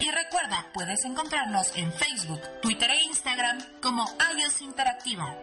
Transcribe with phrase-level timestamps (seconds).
[0.00, 5.36] Y recuerda, puedes encontrarnos en Facebook, Twitter e Instagram como iOS Interactiva.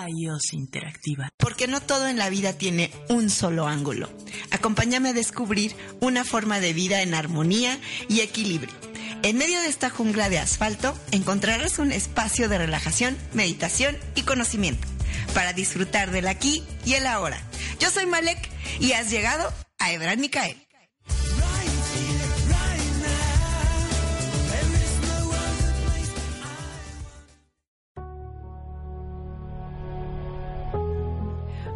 [0.09, 1.29] iOS Interactiva.
[1.37, 4.11] Porque no todo en la vida tiene un solo ángulo.
[4.51, 7.79] Acompáñame a descubrir una forma de vida en armonía
[8.09, 8.75] y equilibrio.
[9.23, 14.87] En medio de esta jungla de asfalto encontrarás un espacio de relajación, meditación y conocimiento
[15.33, 17.41] para disfrutar del aquí y el ahora.
[17.81, 18.51] Yo soy Malek
[18.81, 20.64] y has llegado a Ebran Micael.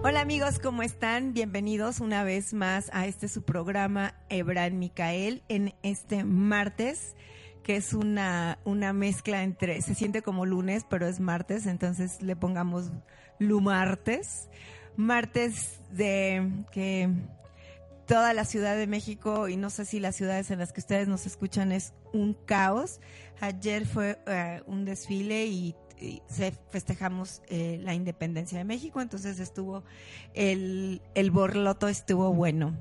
[0.09, 1.35] Hola amigos, ¿cómo están?
[1.35, 7.15] Bienvenidos una vez más a este su programa Ebran Micael en este martes
[7.63, 12.37] que es una, una mezcla entre, se siente como lunes, pero es martes, entonces le
[12.37, 12.91] pongamos
[13.39, 14.49] lumartes.
[14.97, 17.11] Martes de que
[18.07, 21.07] toda la Ciudad de México, y no sé si las ciudades en las que ustedes
[21.07, 23.03] nos escuchan es un caos.
[23.41, 25.77] Ayer fue eh, un desfile y,
[26.29, 29.85] se festejamos eh, la independencia de México, entonces estuvo
[30.35, 32.77] el, el borloto estuvo bueno.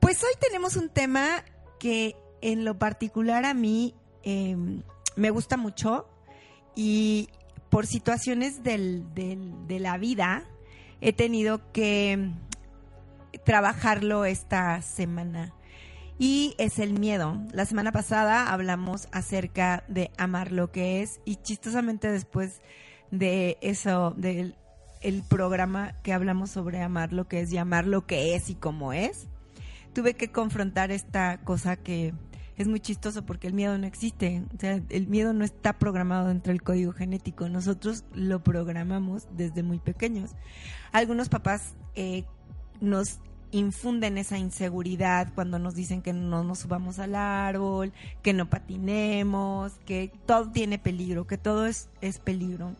[0.00, 1.44] Pues hoy tenemos un tema
[1.78, 4.82] que en lo particular a mí em,
[5.16, 6.08] me gusta mucho
[6.74, 7.28] y
[7.68, 10.44] por situaciones de la vida
[11.00, 12.30] he tenido que
[13.44, 15.54] trabajarlo esta semana.
[16.22, 17.40] Y es el miedo.
[17.50, 22.60] La semana pasada hablamos acerca de amar lo que es y chistosamente después
[23.10, 24.54] de eso, del
[25.00, 28.54] el programa que hablamos sobre amar lo que es y amar lo que es y
[28.54, 29.28] cómo es,
[29.94, 32.12] tuve que confrontar esta cosa que
[32.58, 34.42] es muy chistoso porque el miedo no existe.
[34.54, 37.48] O sea, el miedo no está programado dentro del código genético.
[37.48, 40.32] Nosotros lo programamos desde muy pequeños.
[40.92, 42.24] Algunos papás eh,
[42.82, 43.20] nos
[43.52, 49.72] infunden esa inseguridad cuando nos dicen que no nos subamos al árbol, que no patinemos,
[49.86, 52.72] que todo tiene peligro, que todo es, es peligro.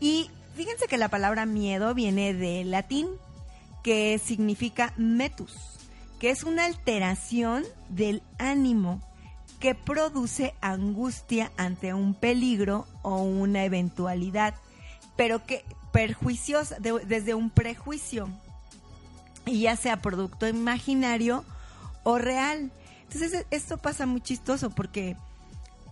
[0.00, 3.08] Y fíjense que la palabra miedo viene del latín,
[3.82, 5.74] que significa metus
[6.24, 9.02] que es una alteración del ánimo
[9.60, 14.54] que produce angustia ante un peligro o una eventualidad,
[15.16, 18.30] pero que perjuiciosa desde un prejuicio,
[19.46, 21.44] y ya sea producto imaginario
[22.02, 22.70] o real.
[23.04, 25.16] Entonces esto pasa muy chistoso porque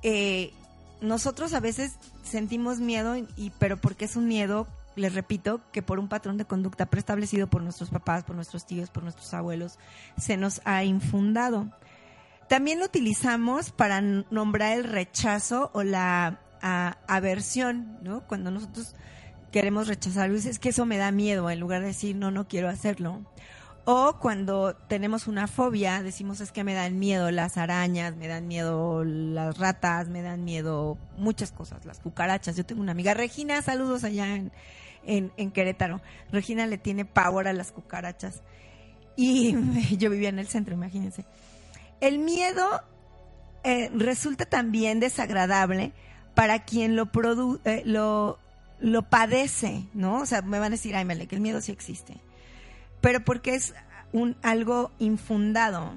[0.02, 0.52] eh,
[1.00, 5.98] nosotros a veces sentimos miedo, y, pero porque es un miedo les repito, que por
[5.98, 9.78] un patrón de conducta preestablecido por nuestros papás, por nuestros tíos, por nuestros abuelos,
[10.18, 11.70] se nos ha infundado.
[12.48, 18.20] También lo utilizamos para nombrar el rechazo o la aversión, ¿no?
[18.26, 18.94] Cuando nosotros
[19.52, 22.68] queremos rechazar es que eso me da miedo, en lugar de decir, no, no quiero
[22.68, 23.20] hacerlo.
[23.84, 28.46] O cuando tenemos una fobia, decimos es que me dan miedo las arañas, me dan
[28.46, 32.56] miedo las ratas, me dan miedo muchas cosas, las cucarachas.
[32.56, 34.52] Yo tengo una amiga, Regina, saludos allá en,
[35.04, 36.00] en, Querétaro.
[36.30, 38.42] Regina le tiene pavor a las cucarachas.
[39.16, 39.56] Y
[39.98, 41.24] yo vivía en el centro, imagínense.
[42.00, 42.82] El miedo
[43.64, 45.92] eh, resulta también desagradable
[46.34, 47.10] para quien lo,
[47.64, 48.38] eh, lo,
[48.82, 50.20] lo padece, ¿no?
[50.20, 52.16] O sea, me van a decir, ay, Mele, que el miedo sí existe.
[53.00, 53.74] Pero porque es
[54.12, 55.92] un, algo infundado.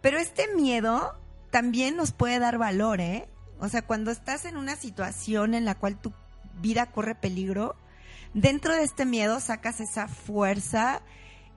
[0.00, 1.18] Pero este miedo
[1.50, 3.28] también nos puede dar valor, ¿eh?
[3.58, 6.12] O sea, cuando estás en una situación en la cual tu
[6.60, 7.74] vida corre peligro,
[8.32, 11.02] dentro de este miedo sacas esa fuerza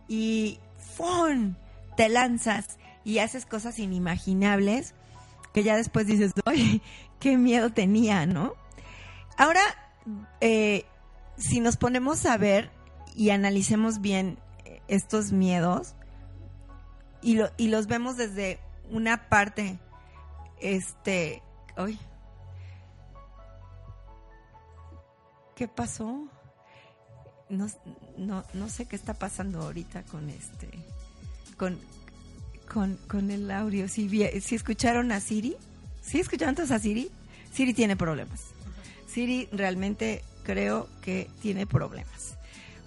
[0.08, 0.60] y
[0.96, 1.54] ¡fum!
[1.96, 4.96] te lanzas y haces cosas inimaginables
[5.54, 6.82] que ya después dices, ¡ay,
[7.20, 8.56] qué miedo tenía, ¿no?
[9.38, 9.62] Ahora,
[10.40, 10.86] eh,
[11.38, 12.72] si nos ponemos a ver
[13.16, 14.38] y analicemos bien
[14.88, 15.96] estos miedos
[17.22, 18.60] y, lo, y los vemos desde
[18.90, 19.80] una parte,
[20.60, 21.42] este,
[21.76, 22.00] ¡ay!
[25.56, 26.28] ¿Qué pasó?
[27.52, 27.68] no,
[28.18, 30.70] no, no sé qué está pasando ahorita con este,
[31.58, 31.78] con,
[33.08, 33.88] con, el audio.
[33.88, 34.10] Si,
[34.42, 35.56] si escucharon a Siri,
[36.02, 37.12] ¿sí escucharon todos a Siri?
[37.52, 38.51] Siri tiene problemas.
[39.12, 42.38] Siri realmente creo que tiene problemas.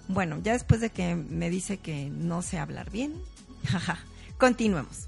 [0.07, 3.13] Bueno, ya después de que me dice que no sé hablar bien,
[3.65, 3.99] jaja,
[4.37, 5.07] continuemos.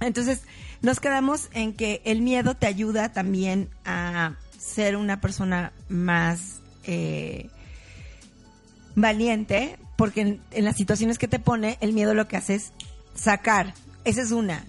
[0.00, 0.42] Entonces,
[0.80, 7.48] nos quedamos en que el miedo te ayuda también a ser una persona más eh,
[8.94, 12.72] valiente porque en, en las situaciones que te pone, el miedo lo que hace es
[13.14, 13.74] sacar.
[14.04, 14.64] Esa es una.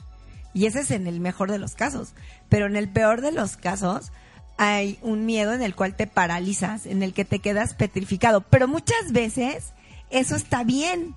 [0.53, 2.13] Y ese es en el mejor de los casos.
[2.49, 4.11] Pero en el peor de los casos,
[4.57, 8.41] hay un miedo en el cual te paralizas, en el que te quedas petrificado.
[8.41, 9.73] Pero muchas veces
[10.09, 11.15] eso está bien,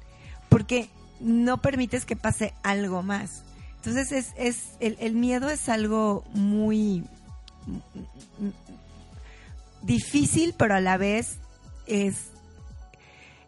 [0.48, 0.88] porque
[1.20, 3.42] no permites que pase algo más.
[3.76, 7.04] Entonces es, es el, miedo es algo muy
[9.82, 11.38] difícil, pero a la vez
[11.86, 12.30] es,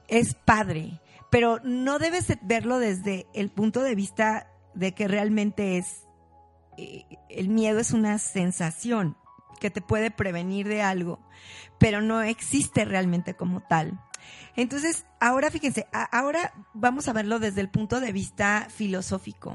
[0.06, 1.00] es padre.
[1.30, 6.04] Pero no debes verlo desde el punto de vista de que realmente es,
[6.76, 9.16] eh, el miedo es una sensación
[9.58, 11.18] que te puede prevenir de algo,
[11.78, 14.00] pero no existe realmente como tal.
[14.56, 19.54] Entonces, ahora fíjense, ahora vamos a verlo desde el punto de vista filosófico.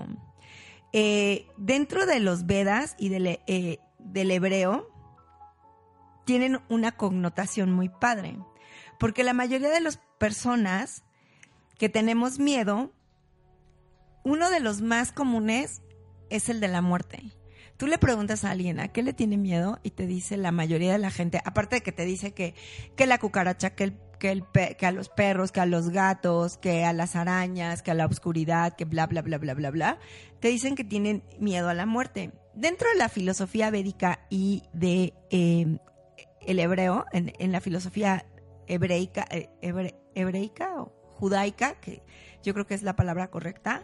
[0.93, 4.89] Eh, dentro de los Vedas y del, eh, del hebreo,
[6.25, 8.37] tienen una connotación muy padre,
[8.99, 11.03] porque la mayoría de las personas
[11.77, 12.93] que tenemos miedo,
[14.23, 15.81] uno de los más comunes
[16.29, 17.23] es el de la muerte.
[17.83, 20.93] Tú le preguntas a alguien a qué le tiene miedo y te dice la mayoría
[20.93, 22.55] de la gente, aparte de que te dice que,
[22.95, 24.45] que la cucaracha, que, el, que, el
[24.77, 28.05] que a los perros, que a los gatos, que a las arañas, que a la
[28.05, 29.99] oscuridad, que bla, bla, bla, bla, bla, bla,
[30.39, 32.31] te dicen que tienen miedo a la muerte.
[32.53, 35.77] Dentro de la filosofía védica y de eh,
[36.39, 38.25] el hebreo, en, en, la filosofía
[38.65, 39.49] hebreica, eh,
[40.15, 42.01] hebreica o judaica, que
[42.43, 43.83] yo creo que es la palabra correcta,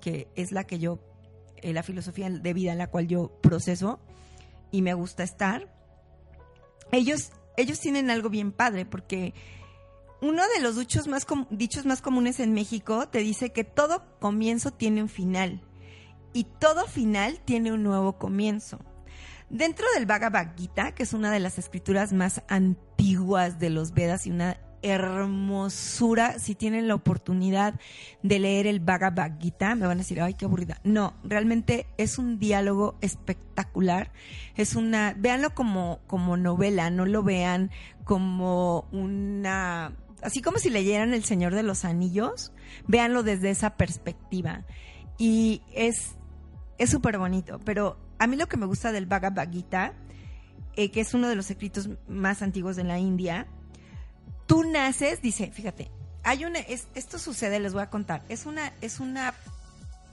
[0.00, 1.00] que es la que yo,
[1.62, 4.00] eh, la filosofía de vida en la cual yo proceso
[4.70, 5.72] y me gusta estar,
[6.92, 9.34] ellos, ellos tienen algo bien padre porque
[10.20, 14.72] uno de los dichos más, dichos más comunes en México te dice que todo comienzo
[14.72, 15.62] tiene un final
[16.32, 18.78] y todo final tiene un nuevo comienzo.
[19.48, 24.26] Dentro del Bhagavad Gita, que es una de las escrituras más antiguas de los Vedas
[24.26, 26.38] y una hermosura.
[26.38, 27.74] Si tienen la oportunidad
[28.22, 30.80] de leer el Bhagavad Gita, me van a decir, ay, qué aburrida.
[30.84, 34.12] No, realmente es un diálogo espectacular.
[34.56, 37.70] Es una, véanlo como, como novela, no lo vean
[38.04, 39.92] como una,
[40.22, 42.52] así como si leyeran El Señor de los Anillos,
[42.86, 44.64] véanlo desde esa perspectiva.
[45.18, 46.16] Y es,
[46.78, 49.94] es súper bonito, pero a mí lo que me gusta del Bhagavad Gita,
[50.76, 53.46] eh, que es uno de los escritos más antiguos de la India,
[54.50, 55.92] tú naces, dice, fíjate,
[56.24, 59.32] hay una, esto sucede, les voy a contar, es una, es una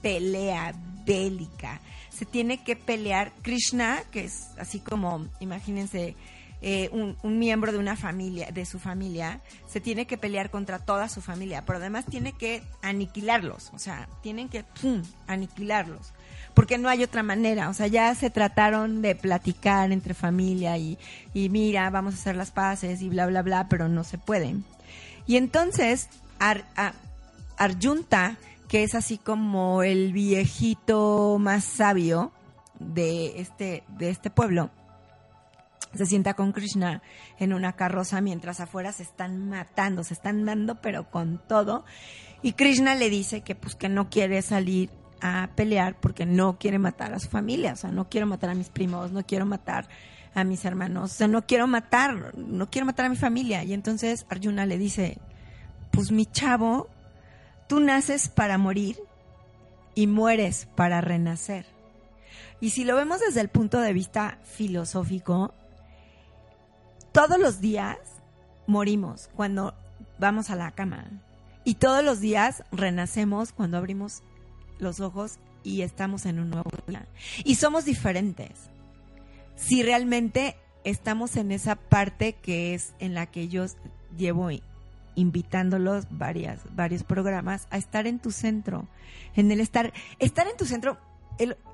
[0.00, 0.74] pelea
[1.04, 1.80] bélica.
[2.08, 6.14] Se tiene que pelear Krishna, que es así como, imagínense,
[6.62, 11.08] eh, un, miembro de una familia, de su familia, se tiene que pelear contra toda
[11.08, 14.64] su familia, pero además tiene que aniquilarlos, o sea, tienen que
[15.26, 16.12] aniquilarlos
[16.58, 17.68] porque no hay otra manera.
[17.68, 20.98] O sea, ya se trataron de platicar entre familia y,
[21.32, 24.64] y mira, vamos a hacer las paces y bla, bla, bla, pero no se pueden.
[25.24, 26.08] Y entonces,
[26.40, 26.64] Ar,
[27.56, 32.32] Arjunta, que es así como el viejito más sabio
[32.80, 34.70] de este, de este pueblo,
[35.94, 37.02] se sienta con Krishna
[37.38, 41.84] en una carroza mientras afuera se están matando, se están dando pero con todo.
[42.42, 46.78] Y Krishna le dice que pues que no quiere salir a pelear porque no quiere
[46.78, 49.88] matar a su familia, o sea, no quiero matar a mis primos, no quiero matar
[50.34, 53.64] a mis hermanos, o sea, no quiero matar, no quiero matar a mi familia.
[53.64, 55.18] Y entonces Arjuna le dice,
[55.90, 56.88] pues mi chavo,
[57.66, 58.96] tú naces para morir
[59.94, 61.66] y mueres para renacer.
[62.60, 65.54] Y si lo vemos desde el punto de vista filosófico,
[67.12, 67.98] todos los días
[68.66, 69.74] morimos cuando
[70.18, 71.06] vamos a la cama.
[71.64, 74.22] Y todos los días renacemos cuando abrimos
[74.78, 77.06] los ojos y estamos en un nuevo día.
[77.44, 78.70] Y somos diferentes.
[79.56, 83.66] Si realmente estamos en esa parte que es en la que yo
[84.16, 84.50] llevo
[85.14, 88.86] invitándolos varias, varios programas a estar en tu centro,
[89.34, 90.98] en el estar, estar en tu centro.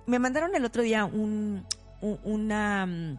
[0.07, 1.65] me mandaron el otro día un,
[2.01, 3.19] una,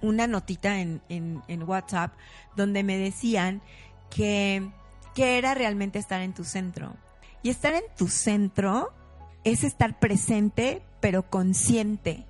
[0.00, 2.14] una notita en, en, en, WhatsApp
[2.56, 3.60] donde me decían
[4.10, 4.70] que,
[5.14, 6.96] que era realmente estar en tu centro.
[7.42, 8.92] Y estar en tu centro
[9.44, 12.24] es estar presente, pero consciente.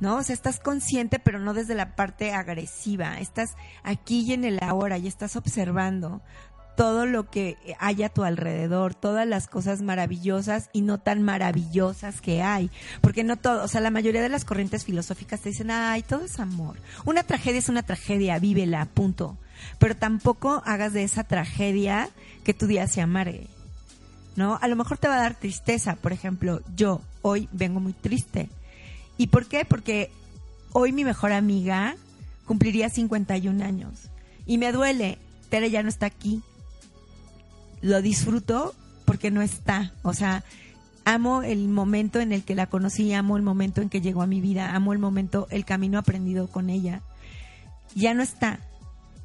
[0.00, 0.16] ¿No?
[0.16, 3.18] O sea, estás consciente, pero no desde la parte agresiva.
[3.18, 6.22] Estás aquí y en el ahora y estás observando
[6.78, 12.20] todo lo que hay a tu alrededor, todas las cosas maravillosas y no tan maravillosas
[12.20, 12.70] que hay.
[13.00, 16.24] Porque no todo, o sea, la mayoría de las corrientes filosóficas te dicen, ay, todo
[16.24, 16.76] es amor.
[17.04, 19.36] Una tragedia es una tragedia, vívela, punto.
[19.80, 22.10] Pero tampoco hagas de esa tragedia
[22.44, 23.48] que tu día se amargue.
[24.38, 24.56] ¿No?
[24.62, 28.48] A lo mejor te va a dar tristeza, por ejemplo, yo hoy vengo muy triste.
[29.18, 29.64] ¿Y por qué?
[29.64, 30.12] Porque
[30.72, 31.96] hoy mi mejor amiga
[32.46, 34.08] cumpliría 51 años
[34.46, 35.18] y me duele,
[35.50, 36.40] Tere ya no está aquí.
[37.82, 39.92] lo disfruto porque no está.
[40.02, 40.44] O sea,
[41.04, 44.28] amo el momento en el que la conocí, amo el momento en que llegó a
[44.28, 47.02] mi vida, amo el momento, el camino aprendido con ella.
[47.96, 48.60] Ya no está.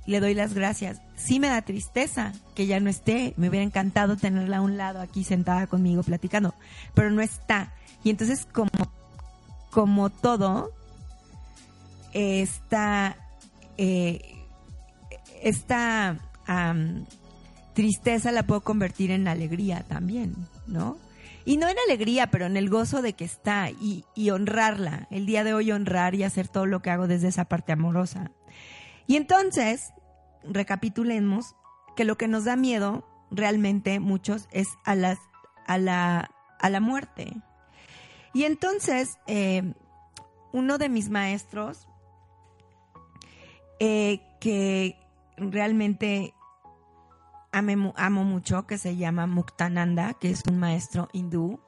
[0.06, 1.02] Le doy las gracias.
[1.16, 3.34] Sí me da tristeza que ya no esté.
[3.38, 6.54] Me hubiera encantado tenerla a un lado aquí sentada conmigo platicando,
[6.94, 7.74] pero no está.
[8.04, 8.70] Y entonces como,
[9.72, 10.72] como todo,
[12.14, 13.16] esta,
[13.78, 14.22] eh,
[15.42, 16.20] esta
[17.74, 20.36] tristeza la puedo convertir en alegría también,
[20.68, 20.98] ¿no?
[21.46, 25.08] Y no en alegría, pero en el gozo de que está y, y honrarla.
[25.12, 28.32] El día de hoy honrar y hacer todo lo que hago desde esa parte amorosa.
[29.08, 29.94] Y entonces,
[30.44, 31.56] recapitulemos
[31.96, 34.96] que lo que nos da miedo realmente muchos es a,
[35.66, 37.34] a, la, a la muerte.
[38.34, 39.74] Y entonces, eh,
[40.52, 41.88] uno de mis maestros,
[43.80, 44.98] eh, que
[45.38, 46.34] realmente
[47.52, 51.60] amo mucho, que se llama Muktananda, que es un maestro hindú,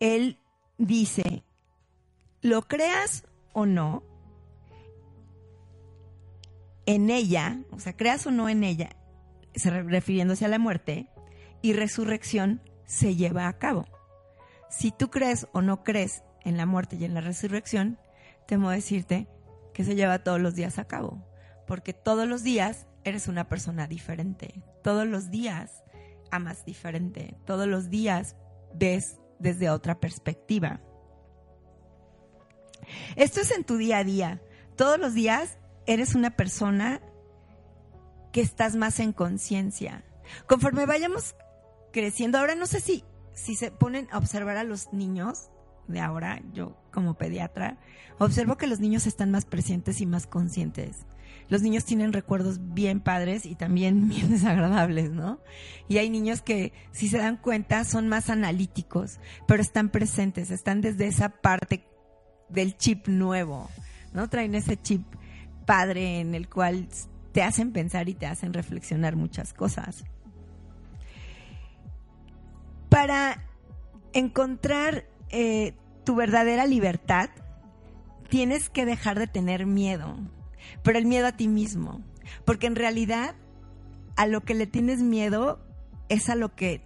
[0.00, 0.40] él
[0.78, 1.44] dice,
[2.42, 4.02] lo creas o no,
[6.86, 8.90] en ella, o sea, creas o no en ella,
[9.54, 11.10] refiriéndose a la muerte,
[11.62, 13.86] y resurrección se lleva a cabo.
[14.70, 17.98] Si tú crees o no crees en la muerte y en la resurrección,
[18.46, 19.28] temo decirte
[19.74, 21.26] que se lleva todos los días a cabo,
[21.66, 25.82] porque todos los días eres una persona diferente, todos los días
[26.30, 28.36] amas diferente, todos los días
[28.74, 30.80] ves desde otra perspectiva.
[33.16, 34.40] Esto es en tu día a día.
[34.76, 37.00] Todos los días eres una persona
[38.32, 40.04] que estás más en conciencia.
[40.46, 41.34] Conforme vayamos
[41.92, 45.50] creciendo, ahora no sé si, si se ponen a observar a los niños
[45.88, 47.78] de ahora, yo como pediatra,
[48.18, 51.06] observo que los niños están más presentes y más conscientes.
[51.48, 55.40] Los niños tienen recuerdos bien padres y también bien desagradables, ¿no?
[55.88, 60.80] Y hay niños que, si se dan cuenta, son más analíticos, pero están presentes, están
[60.80, 61.86] desde esa parte
[62.48, 63.70] del chip nuevo,
[64.12, 64.28] ¿no?
[64.28, 65.02] Traen ese chip
[65.66, 66.88] padre en el cual
[67.32, 70.04] te hacen pensar y te hacen reflexionar muchas cosas.
[72.88, 73.42] Para
[74.12, 77.28] encontrar eh, tu verdadera libertad,
[78.30, 80.16] tienes que dejar de tener miedo,
[80.82, 82.00] pero el miedo a ti mismo,
[82.44, 83.34] porque en realidad
[84.16, 85.60] a lo que le tienes miedo
[86.08, 86.82] es a lo que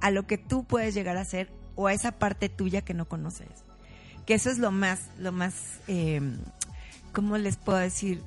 [0.00, 3.06] a lo que tú puedes llegar a ser o a esa parte tuya que no
[3.08, 3.48] conoces.
[4.26, 6.20] Que eso es lo más, lo más, eh,
[7.14, 8.22] ¿cómo les puedo decir?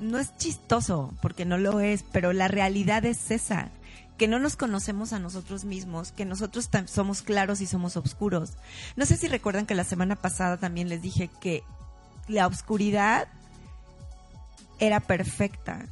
[0.00, 3.70] No es chistoso, porque no lo es, pero la realidad es esa
[4.18, 8.54] que no nos conocemos a nosotros mismos, que nosotros somos claros y somos oscuros.
[8.96, 11.62] No sé si recuerdan que la semana pasada también les dije que
[12.26, 13.28] la oscuridad
[14.80, 15.86] era perfecta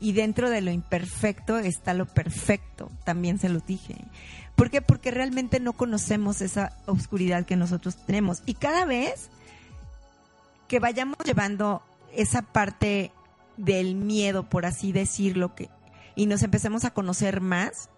[0.00, 4.04] y dentro de lo imperfecto está lo perfecto, también se lo dije.
[4.56, 4.82] ¿Por qué?
[4.82, 9.30] Porque realmente no conocemos esa oscuridad que nosotros tenemos y cada vez
[10.68, 13.12] que vayamos llevando esa parte
[13.56, 15.70] del miedo, por así decirlo, que
[16.16, 17.90] y nos empecemos a conocer más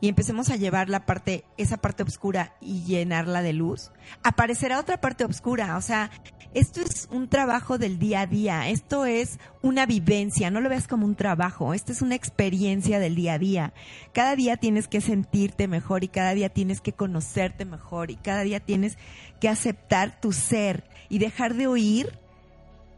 [0.00, 3.92] y empecemos a llevar la parte, esa parte oscura y llenarla de luz,
[4.22, 5.76] aparecerá otra parte oscura.
[5.76, 6.10] O sea,
[6.54, 10.88] esto es un trabajo del día a día, esto es una vivencia, no lo veas
[10.88, 13.74] como un trabajo, esto es una experiencia del día a día.
[14.12, 18.42] Cada día tienes que sentirte mejor y cada día tienes que conocerte mejor y cada
[18.42, 18.96] día tienes
[19.40, 22.18] que aceptar tu ser y dejar de oír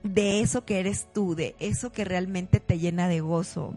[0.03, 3.75] de eso que eres tú, de eso que realmente te llena de gozo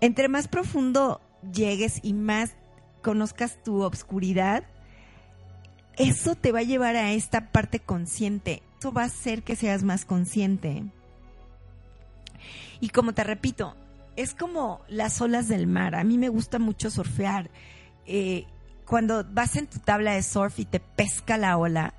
[0.00, 1.20] entre más profundo
[1.52, 2.52] llegues y más
[3.02, 4.64] conozcas tu obscuridad,
[5.96, 8.62] eso te va a llevar a esta parte consciente.
[8.78, 10.84] Eso va a hacer que seas más consciente.
[12.80, 13.76] Y como te repito,
[14.16, 15.94] es como las olas del mar.
[15.94, 17.50] A mí me gusta mucho surfear.
[18.06, 18.46] Eh,
[18.86, 21.94] cuando vas en tu tabla de surf y te pesca la ola,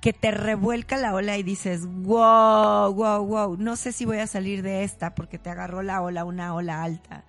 [0.00, 4.26] que te revuelca la ola y dices, wow, wow, wow, no sé si voy a
[4.26, 7.24] salir de esta porque te agarró la ola, una ola alta.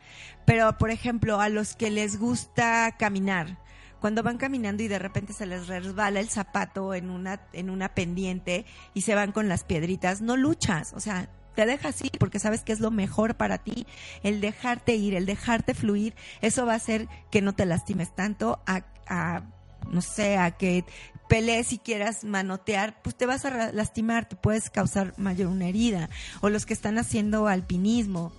[0.50, 3.60] Pero, por ejemplo, a los que les gusta caminar,
[4.00, 7.94] cuando van caminando y de repente se les resbala el zapato en una, en una
[7.94, 8.66] pendiente
[8.96, 12.64] y se van con las piedritas, no luchas, o sea, te dejas ir porque sabes
[12.64, 13.86] que es lo mejor para ti,
[14.24, 18.60] el dejarte ir, el dejarte fluir, eso va a hacer que no te lastimes tanto
[18.66, 19.44] a, a
[19.92, 20.84] no sé, a que
[21.28, 26.10] pelees y quieras manotear, pues te vas a lastimar, te puedes causar mayor una herida.
[26.42, 28.34] O los que están haciendo alpinismo.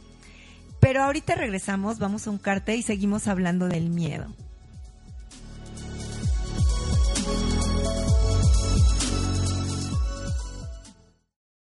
[0.80, 4.26] Pero ahorita regresamos, vamos a un carte y seguimos hablando del miedo.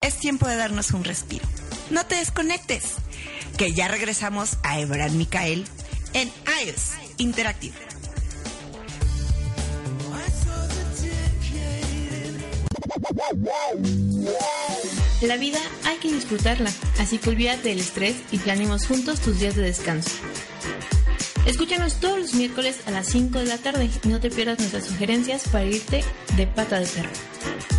[0.02, 1.46] Es tiempo de darnos un respiro.
[1.90, 2.96] No te desconectes,
[3.58, 5.66] que ya regresamos a Ebran Micael
[6.14, 6.30] en
[6.64, 7.76] iOS Interactive.
[15.22, 16.70] La vida hay que disfrutarla,
[17.00, 20.12] así que olvídate del estrés y planeemos juntos tus días de descanso.
[21.46, 24.86] Escúchanos todos los miércoles a las 5 de la tarde y no te pierdas nuestras
[24.86, 26.04] sugerencias para irte
[26.36, 27.75] de pata de perro.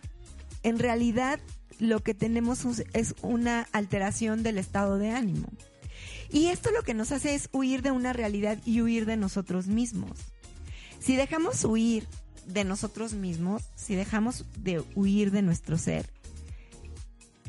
[0.63, 1.39] en realidad
[1.79, 5.47] lo que tenemos es una alteración del estado de ánimo.
[6.31, 9.67] Y esto lo que nos hace es huir de una realidad y huir de nosotros
[9.67, 10.17] mismos.
[10.99, 12.07] Si dejamos huir
[12.53, 16.09] de nosotros mismos, si dejamos de huir de nuestro ser,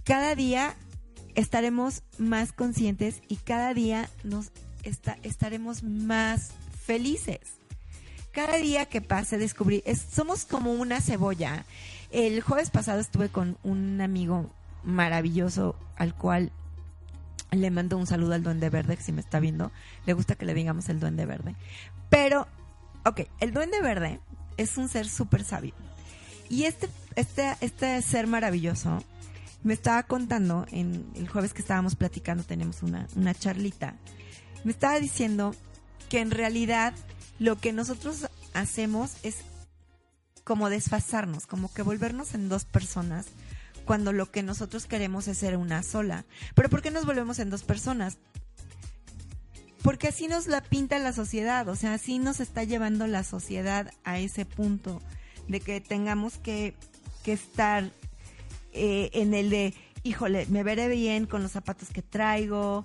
[0.04, 0.74] cada día
[1.34, 4.50] estaremos más conscientes y cada día nos
[5.22, 6.52] estaremos más
[6.84, 7.40] felices.
[8.32, 11.64] Cada día que pase descubrir, somos como una cebolla.
[12.10, 14.50] El jueves pasado estuve con un amigo
[14.84, 16.52] maravilloso al cual
[17.50, 19.72] le mando un saludo al Duende Verde, que si me está viendo,
[20.06, 21.56] le gusta que le digamos el Duende Verde.
[22.08, 22.46] Pero,
[23.04, 24.20] ok, el Duende Verde
[24.60, 25.74] es un ser súper sabio.
[26.48, 29.02] Y este, este, este ser maravilloso
[29.62, 33.94] me estaba contando, en el jueves que estábamos platicando, tenemos una, una charlita,
[34.64, 35.54] me estaba diciendo
[36.08, 36.94] que en realidad
[37.38, 39.38] lo que nosotros hacemos es
[40.44, 43.26] como desfasarnos, como que volvernos en dos personas
[43.84, 46.24] cuando lo que nosotros queremos es ser una sola.
[46.54, 48.18] Pero ¿por qué nos volvemos en dos personas?
[49.82, 53.90] Porque así nos la pinta la sociedad, o sea, así nos está llevando la sociedad
[54.04, 55.00] a ese punto
[55.48, 56.74] de que tengamos que,
[57.24, 57.88] estar
[58.72, 62.84] eh, en el de, híjole, me veré bien con los zapatos que traigo,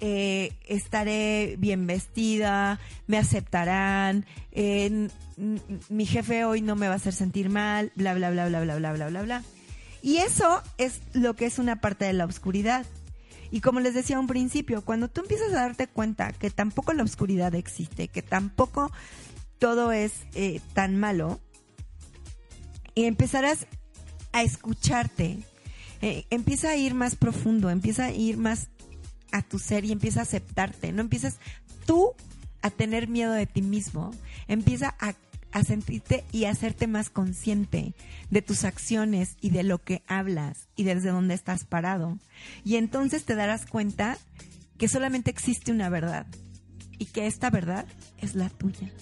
[0.00, 4.26] eh, estaré bien vestida, me aceptarán,
[5.88, 8.76] mi jefe hoy no me va a hacer sentir mal, bla, bla, bla, bla, bla,
[8.76, 9.42] bla, bla, bla, bla.
[10.02, 12.86] Y eso es lo que es una parte de la oscuridad.
[13.56, 17.02] Y como les decía un principio, cuando tú empiezas a darte cuenta que tampoco la
[17.02, 18.92] oscuridad existe, que tampoco
[19.58, 21.40] todo es eh, tan malo,
[22.94, 23.66] y empezarás
[24.32, 25.38] a escucharte,
[26.02, 28.68] eh, empieza a ir más profundo, empieza a ir más
[29.32, 31.38] a tu ser y empieza a aceptarte, no empiezas
[31.86, 32.12] tú
[32.60, 34.10] a tener miedo de ti mismo,
[34.48, 35.14] empieza a
[35.56, 37.94] a sentirte y hacerte más consciente
[38.28, 42.18] de tus acciones y de lo que hablas y desde dónde estás parado.
[42.62, 44.18] Y entonces te darás cuenta
[44.76, 46.26] que solamente existe una verdad
[46.98, 47.86] y que esta verdad
[48.18, 48.92] es la tuya.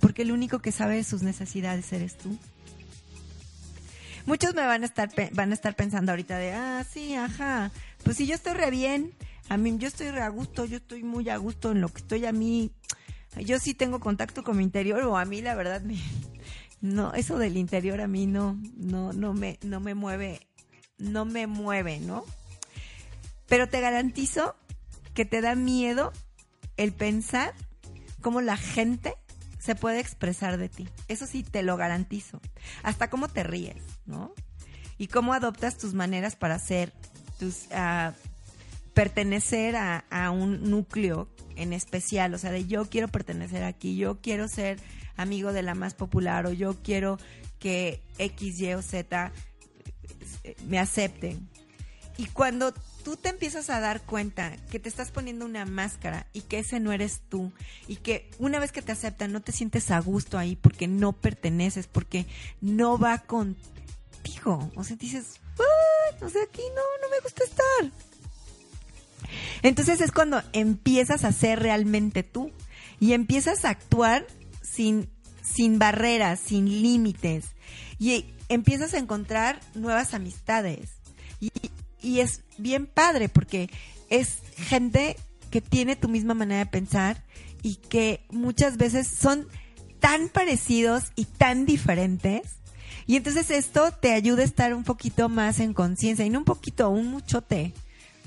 [0.00, 2.36] Porque el único que sabe de sus necesidades eres tú.
[4.26, 7.70] Muchos me van a estar van a estar pensando ahorita de, ah, sí, ajá.
[8.02, 9.12] Pues si yo estoy re bien,
[9.48, 11.98] a mí yo estoy re a gusto, yo estoy muy a gusto en lo que
[11.98, 12.72] estoy a mí
[13.36, 15.82] yo sí tengo contacto con mi interior o a mí la verdad
[16.80, 20.40] no eso del interior a mí no no no me no me mueve
[21.02, 22.24] no me mueve, ¿no?
[23.48, 24.54] Pero te garantizo
[25.14, 26.12] que te da miedo
[26.76, 27.52] el pensar
[28.20, 29.14] cómo la gente
[29.58, 30.88] se puede expresar de ti.
[31.08, 32.40] Eso sí te lo garantizo.
[32.82, 34.32] Hasta cómo te ríes, ¿no?
[34.96, 36.92] Y cómo adoptas tus maneras para ser
[37.38, 38.12] tus uh,
[38.94, 44.20] pertenecer a, a, un núcleo en especial, o sea, de yo quiero pertenecer aquí, yo
[44.20, 44.78] quiero ser
[45.16, 47.18] amigo de la más popular o yo quiero
[47.58, 49.32] que X, Y o Z
[50.44, 51.48] eh, me acepten.
[52.18, 52.74] Y cuando
[53.04, 56.78] tú te empiezas a dar cuenta que te estás poniendo una máscara y que ese
[56.80, 57.52] no eres tú
[57.88, 61.12] y que una vez que te aceptan no te sientes a gusto ahí porque no
[61.12, 62.26] perteneces, porque
[62.60, 64.70] no va contigo.
[64.76, 65.40] O sea, dices,
[66.20, 68.11] o sea, aquí no, no me gusta estar.
[69.62, 72.50] Entonces es cuando empiezas a ser realmente tú
[73.00, 74.26] y empiezas a actuar
[74.62, 75.08] sin,
[75.42, 77.46] sin barreras, sin límites
[77.98, 80.90] y empiezas a encontrar nuevas amistades.
[81.40, 81.50] Y,
[82.00, 83.70] y es bien padre porque
[84.10, 85.16] es gente
[85.50, 87.22] que tiene tu misma manera de pensar
[87.62, 89.46] y que muchas veces son
[90.00, 92.42] tan parecidos y tan diferentes.
[93.06, 96.44] Y entonces esto te ayuda a estar un poquito más en conciencia y no un
[96.44, 97.72] poquito, un muchote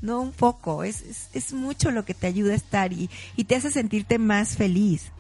[0.01, 3.55] no un poco, es, es, mucho lo que te ayuda a estar y, y te
[3.55, 5.12] hace sentirte más feliz.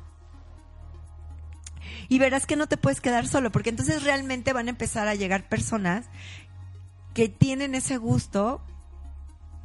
[2.07, 5.15] Y verás que no te puedes quedar solo, porque entonces realmente van a empezar a
[5.15, 6.05] llegar personas
[7.13, 8.61] que tienen ese gusto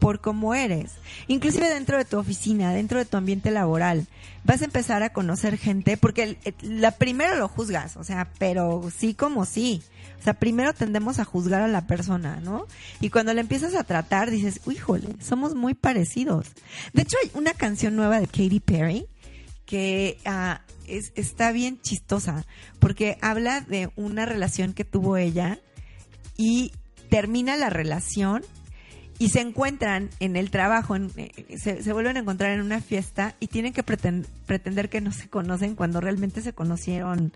[0.01, 0.93] por cómo eres.
[1.29, 4.07] Inclusive dentro de tu oficina, dentro de tu ambiente laboral,
[4.43, 9.15] vas a empezar a conocer gente, porque la primero lo juzgas, o sea, pero sí
[9.15, 9.83] como sí.
[10.21, 12.67] O sea, primero tendemos a juzgar a la persona, ¿no?
[13.01, 16.47] Y cuando la empiezas a tratar, dices, híjole, somos muy parecidos.
[16.93, 19.07] De hecho, hay una canción nueva de Katy Perry
[19.65, 22.45] que ah, es, está bien chistosa,
[22.81, 25.59] porque habla de una relación que tuvo ella
[26.37, 26.73] y
[27.09, 28.43] termina la relación
[29.21, 33.49] y se encuentran en el trabajo, eh, se, vuelven a encontrar en una fiesta y
[33.49, 37.33] tienen que pretender que no se conocen cuando realmente se conocieron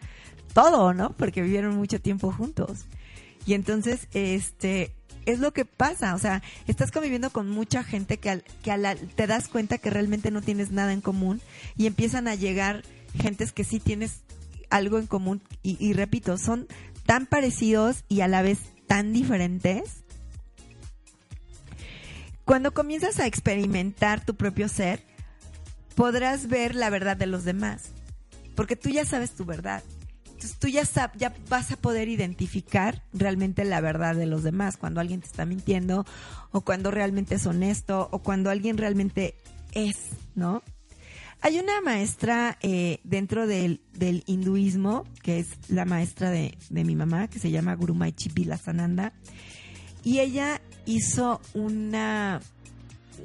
[0.55, 1.11] todo, ¿no?
[1.11, 2.87] Porque vivieron mucho tiempo juntos.
[3.45, 4.91] Y entonces, este,
[5.27, 9.49] es lo que pasa, o sea, estás conviviendo con mucha gente que, que te das
[9.49, 11.43] cuenta que realmente no tienes nada en común
[11.77, 12.83] y empiezan a llegar
[13.21, 14.21] gentes que sí tienes
[14.71, 16.67] algo en común y, y repito, son
[17.05, 20.05] tan parecidos y a la vez tan diferentes
[22.45, 25.01] cuando comienzas a experimentar tu propio ser,
[25.95, 27.85] podrás ver la verdad de los demás,
[28.55, 29.83] porque tú ya sabes tu verdad.
[30.59, 30.83] Tú ya,
[31.17, 35.47] ya vas a poder identificar realmente la verdad de los demás, cuando alguien te está
[35.47, 36.05] mintiendo,
[36.53, 39.37] o cuando realmente es honesto, o cuando alguien realmente
[39.73, 39.97] es,
[40.35, 40.63] ¿no?
[41.41, 43.81] Hay una maestra eh, dentro del,
[44.27, 48.31] hinduismo, que es la maestra de, mi mamá, que se llama Guru Maichi
[48.63, 49.13] Sananda,
[50.03, 52.41] y ella hizo una,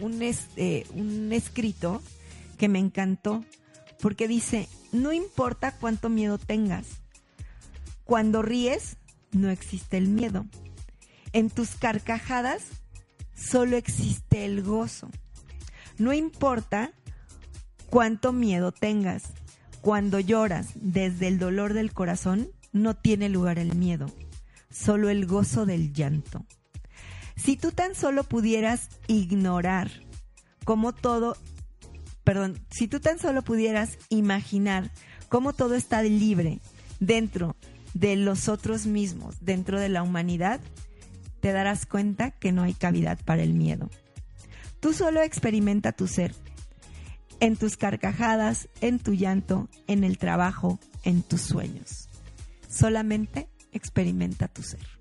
[0.01, 2.01] un, este, un escrito
[2.57, 3.43] que me encantó
[4.01, 6.87] porque dice, no importa cuánto miedo tengas,
[8.09, 8.97] cuando ríes
[9.33, 10.47] no existe el miedo.
[11.31, 12.63] En tus carcajadas
[13.35, 15.11] solo existe el gozo.
[15.99, 16.91] No importa
[17.91, 19.25] cuánto miedo tengas,
[19.81, 24.07] cuando lloras desde el dolor del corazón no tiene lugar el miedo,
[24.71, 26.47] solo el gozo del llanto.
[27.35, 29.91] Si tú tan solo pudieras ignorar
[30.65, 31.37] cómo todo,
[32.23, 34.89] perdón, si tú tan solo pudieras imaginar
[35.27, 36.59] cómo todo está libre
[36.99, 37.55] dentro
[37.93, 40.59] de los otros mismos, dentro de la humanidad,
[41.41, 43.89] te darás cuenta que no hay cavidad para el miedo.
[44.79, 46.33] Tú solo experimenta tu ser,
[47.39, 52.09] en tus carcajadas, en tu llanto, en el trabajo, en tus sueños.
[52.69, 54.99] Solamente experimenta tu ser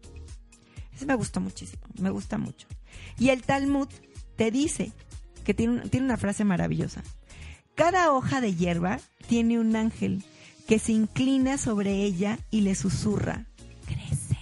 [1.06, 2.66] me gusta muchísimo, me gusta mucho.
[3.18, 3.88] Y el Talmud
[4.36, 4.92] te dice
[5.44, 7.02] que tiene, tiene una frase maravillosa.
[7.74, 10.24] Cada hoja de hierba tiene un ángel
[10.68, 13.46] que se inclina sobre ella y le susurra,
[13.86, 14.38] crece,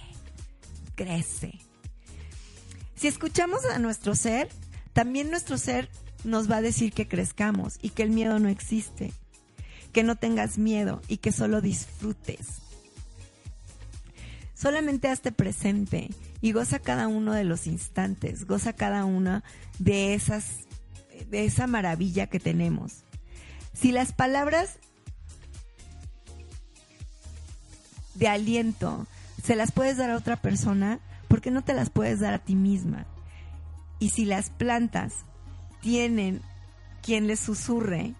[0.95, 1.53] crece.
[2.95, 4.49] Si escuchamos a nuestro ser,
[4.91, 5.89] también nuestro ser
[6.25, 9.13] nos va a decir que crezcamos y que el miedo no existe,
[9.93, 12.47] que no tengas miedo y que solo disfrutes.
[14.53, 16.09] Solamente hazte presente
[16.41, 19.45] y goza cada uno de los instantes, goza cada una
[19.79, 20.67] de esas
[21.29, 23.05] de esa maravilla que tenemos.
[23.73, 24.77] Si las palabras
[28.17, 29.07] de aliento
[29.43, 32.39] se las puedes dar a otra persona, ¿por qué no te las puedes dar a
[32.39, 33.05] ti misma?
[33.99, 35.25] Y si las plantas
[35.81, 36.41] tienen
[37.01, 38.13] quien les susurre,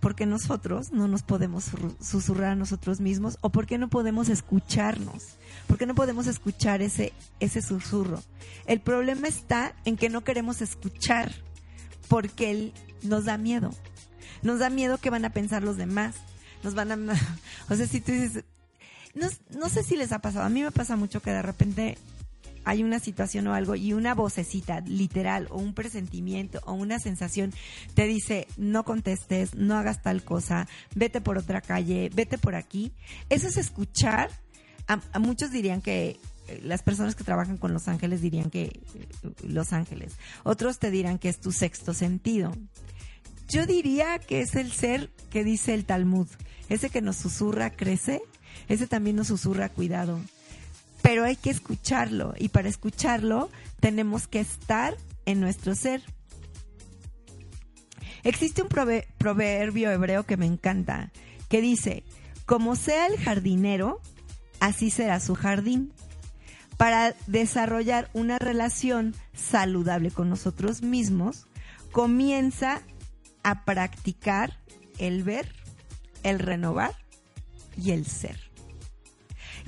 [0.00, 3.38] ¿por qué nosotros no nos podemos susurrar a nosotros mismos?
[3.40, 5.36] ¿O por qué no podemos escucharnos?
[5.66, 8.22] ¿Por qué no podemos escuchar ese, ese susurro?
[8.66, 11.32] El problema está en que no queremos escuchar
[12.08, 13.70] porque él nos da miedo.
[14.42, 16.16] Nos da miedo que van a pensar los demás.
[16.62, 16.96] Nos van a...
[17.68, 18.44] O sea, si tú dices...
[19.14, 20.44] No, no sé si les ha pasado.
[20.44, 21.98] A mí me pasa mucho que de repente
[22.64, 27.52] hay una situación o algo y una vocecita literal o un presentimiento o una sensación
[27.94, 32.92] te dice no contestes, no hagas tal cosa, vete por otra calle, vete por aquí.
[33.28, 34.30] Eso es escuchar.
[34.86, 36.18] A, muchos dirían que
[36.48, 39.08] eh, las personas que trabajan con los ángeles dirían que eh,
[39.42, 40.14] los ángeles.
[40.42, 42.52] Otros te dirán que es tu sexto sentido.
[43.48, 46.28] Yo diría que es el ser que dice el Talmud.
[46.68, 48.22] Ese que nos susurra crece,
[48.68, 50.20] ese también nos susurra cuidado
[51.02, 54.96] pero hay que escucharlo y para escucharlo tenemos que estar
[55.26, 56.02] en nuestro ser.
[58.22, 61.10] Existe un proverbio hebreo que me encanta,
[61.48, 62.04] que dice,
[62.44, 64.00] como sea el jardinero,
[64.60, 65.92] así será su jardín.
[66.76, 71.46] Para desarrollar una relación saludable con nosotros mismos,
[71.92, 72.82] comienza
[73.42, 74.58] a practicar
[74.98, 75.54] el ver,
[76.22, 76.94] el renovar
[77.76, 78.49] y el ser.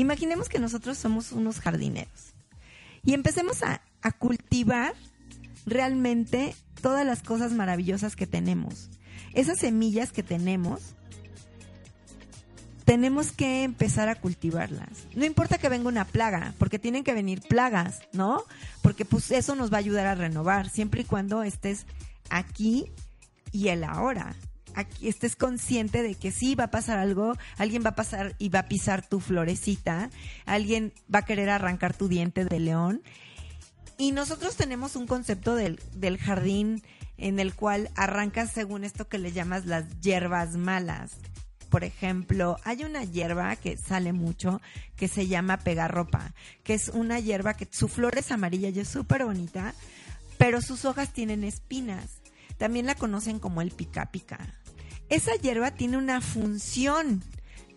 [0.02, 2.34] Imaginemos que nosotros somos unos jardineros
[3.04, 3.80] y empecemos a,
[4.18, 4.94] cultivar
[5.64, 8.90] realmente todas las cosas maravillosas que tenemos.
[9.32, 10.96] Esas semillas que tenemos,
[12.84, 15.06] tenemos que empezar a cultivarlas.
[15.14, 18.42] No importa que venga una plaga, porque tienen que venir plagas, ¿no?
[18.82, 21.86] Porque pues eso nos va a ayudar a renovar, siempre y cuando estés
[22.28, 22.90] aquí
[23.52, 24.34] y el ahora
[24.74, 28.48] aquí estés consciente de que sí va a pasar algo, alguien va a pasar y
[28.48, 30.10] va a pisar tu florecita,
[30.46, 33.02] alguien va a querer arrancar tu diente de león.
[33.98, 36.82] Y nosotros tenemos un concepto del, del jardín
[37.18, 41.12] en el cual arrancas según esto que le llamas las hierbas malas.
[41.70, 44.60] Por ejemplo, hay una hierba que sale mucho
[44.96, 48.88] que se llama pegarropa, que es una hierba que su flor es amarilla y es
[48.88, 49.74] súper bonita,
[50.36, 52.20] pero sus hojas tienen espinas.
[52.58, 54.38] También la conocen como el pica pica.
[55.12, 57.22] Esa hierba tiene una función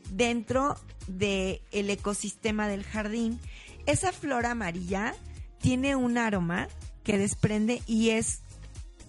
[0.09, 3.41] dentro del ecosistema del jardín.
[3.85, 5.13] Esa flor amarilla
[5.59, 6.69] tiene un aroma
[7.03, 8.39] que desprende y es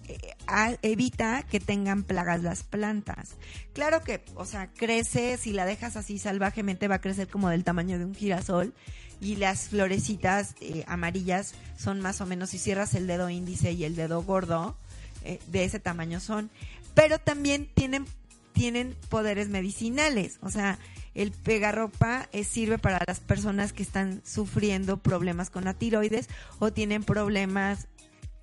[0.09, 0.35] eh,
[0.81, 3.37] evita que tengan plagas las plantas.
[3.71, 7.63] Claro que, o sea, crece, si la dejas así salvajemente va a crecer como del
[7.63, 8.73] tamaño de un girasol
[9.21, 13.85] y las florecitas eh, amarillas son más o menos, si cierras el dedo índice y
[13.85, 14.75] el dedo gordo,
[15.23, 16.49] eh, de ese tamaño son.
[16.97, 18.07] Pero también tienen,
[18.53, 20.79] tienen poderes medicinales, o sea,
[21.13, 27.03] el pegarropa sirve para las personas que están sufriendo problemas con la tiroides o tienen
[27.03, 27.87] problemas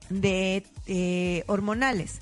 [0.08, 2.20] de eh, hormonales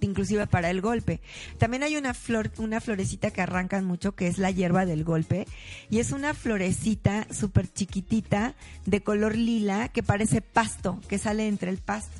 [0.00, 1.20] inclusive para el golpe.
[1.58, 5.46] También hay una flor, una florecita que arrancan mucho que es la hierba del golpe
[5.90, 8.54] y es una florecita súper chiquitita
[8.86, 12.12] de color lila que parece pasto, que sale entre el pasto.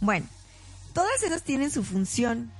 [0.00, 0.26] Bueno,
[0.94, 2.50] todas esas tienen su función.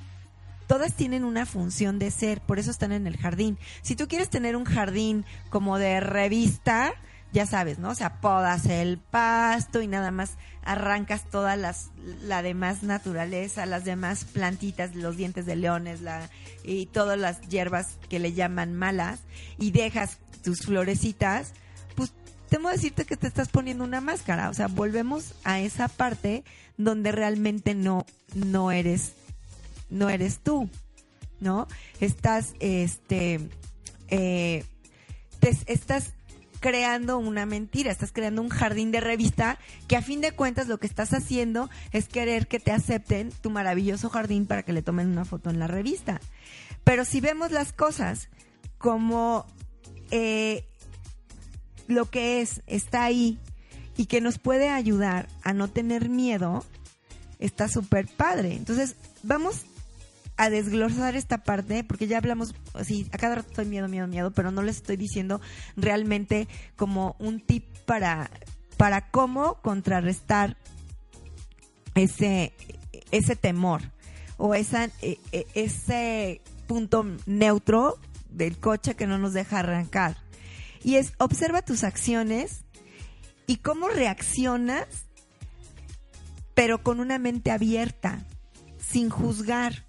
[0.66, 3.58] Todas tienen una función de ser, por eso están en el jardín.
[3.82, 6.94] Si tú quieres tener un jardín como de revista,
[7.34, 7.90] ya sabes, ¿no?
[7.90, 11.90] O sea, podas el pasto y nada más arrancas toda las,
[12.22, 16.00] la demás naturaleza, las demás plantitas, los dientes de leones,
[16.62, 19.20] y todas las hierbas que le llaman malas,
[19.58, 21.52] y dejas tus florecitas,
[22.54, 24.48] temo decirte que te estás poniendo una máscara.
[24.48, 26.44] O sea, volvemos a esa parte
[26.76, 29.14] donde realmente no, no eres,
[29.90, 30.70] no eres tú,
[31.40, 31.66] ¿no?
[31.98, 33.40] Estás, este,
[34.06, 34.64] eh,
[35.40, 36.12] te, estás
[36.60, 40.78] creando una mentira, estás creando un jardín de revista que a fin de cuentas lo
[40.78, 45.08] que estás haciendo es querer que te acepten tu maravilloso jardín para que le tomen
[45.08, 46.20] una foto en la revista.
[46.84, 48.28] Pero si vemos las cosas
[48.78, 49.44] como
[50.12, 50.68] eh,
[51.86, 53.38] lo que es, está ahí
[53.96, 56.64] y que nos puede ayudar a no tener miedo,
[57.38, 58.54] está súper padre.
[58.54, 59.66] Entonces, vamos
[60.36, 64.32] a desglosar esta parte, porque ya hablamos, así, a cada rato estoy miedo, miedo, miedo,
[64.32, 65.40] pero no les estoy diciendo
[65.76, 68.30] realmente como un tip para,
[68.76, 70.56] para cómo contrarrestar
[71.94, 72.52] ese,
[73.12, 73.82] ese temor
[74.36, 74.66] o e,
[75.00, 77.98] e, ese punto neutro
[78.30, 80.16] del coche que no nos deja arrancar.
[80.84, 82.64] Y es, observa tus acciones
[83.46, 84.86] y cómo reaccionas,
[86.54, 88.24] pero con una mente abierta,
[88.78, 89.86] sin juzgar.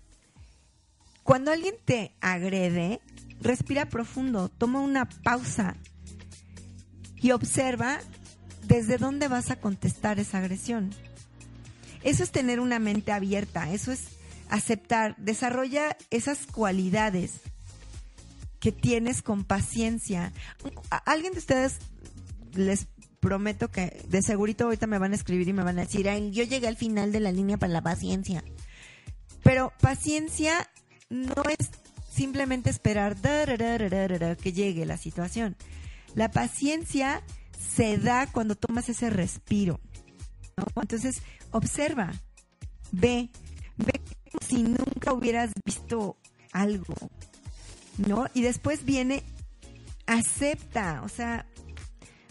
[1.24, 3.02] Cuando alguien te agrede,
[3.42, 5.76] respira profundo, toma una pausa
[7.18, 8.00] y observa
[8.64, 10.92] desde dónde vas a contestar esa agresión.
[12.04, 14.04] Eso es tener una mente abierta, eso es
[14.50, 17.42] aceptar, desarrolla esas cualidades
[18.60, 20.34] que tienes con paciencia.
[21.06, 21.78] alguien de ustedes
[22.54, 22.88] les
[23.20, 26.44] prometo que de segurito ahorita me van a escribir y me van a decir, yo
[26.44, 28.44] llegué al final de la línea para la paciencia.
[29.44, 30.70] Pero paciencia
[31.10, 31.70] no es
[32.12, 35.56] simplemente esperar que llegue la situación.
[36.14, 37.24] La paciencia
[37.76, 39.80] se da cuando tomas ese respiro.
[40.76, 42.14] Entonces, observa,
[42.92, 43.30] ve,
[43.78, 46.18] ve como si nunca hubieras visto
[46.54, 46.96] algo,
[47.98, 48.28] ¿no?
[48.34, 49.24] Y después viene,
[50.06, 51.46] acepta, o sea,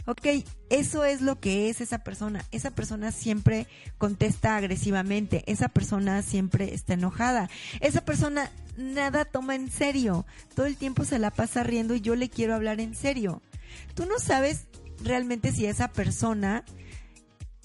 [0.06, 0.26] ok,
[0.70, 2.44] eso es lo que es esa persona.
[2.50, 3.66] Esa persona siempre
[3.98, 7.48] contesta agresivamente, esa persona siempre está enojada,
[7.80, 12.16] esa persona nada toma en serio, todo el tiempo se la pasa riendo y yo
[12.16, 13.42] le quiero hablar en serio.
[13.94, 14.66] Tú no sabes
[15.02, 16.64] realmente si esa persona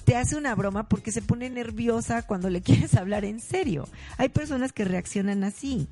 [0.05, 3.87] te hace una broma porque se pone nerviosa cuando le quieres hablar en serio.
[4.17, 5.87] Hay personas que reaccionan así.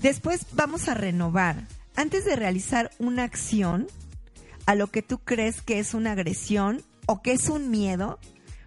[0.00, 1.66] Después vamos a renovar.
[1.96, 3.88] Antes de realizar una acción,
[4.66, 8.18] a lo que tú crees que es una agresión o que es un miedo,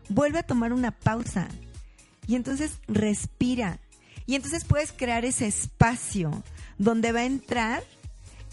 [0.10, 1.48] vuelve a tomar una pausa
[2.28, 3.80] y entonces respira.
[4.26, 6.44] Y entonces puedes crear ese espacio
[6.78, 7.84] donde va a entrar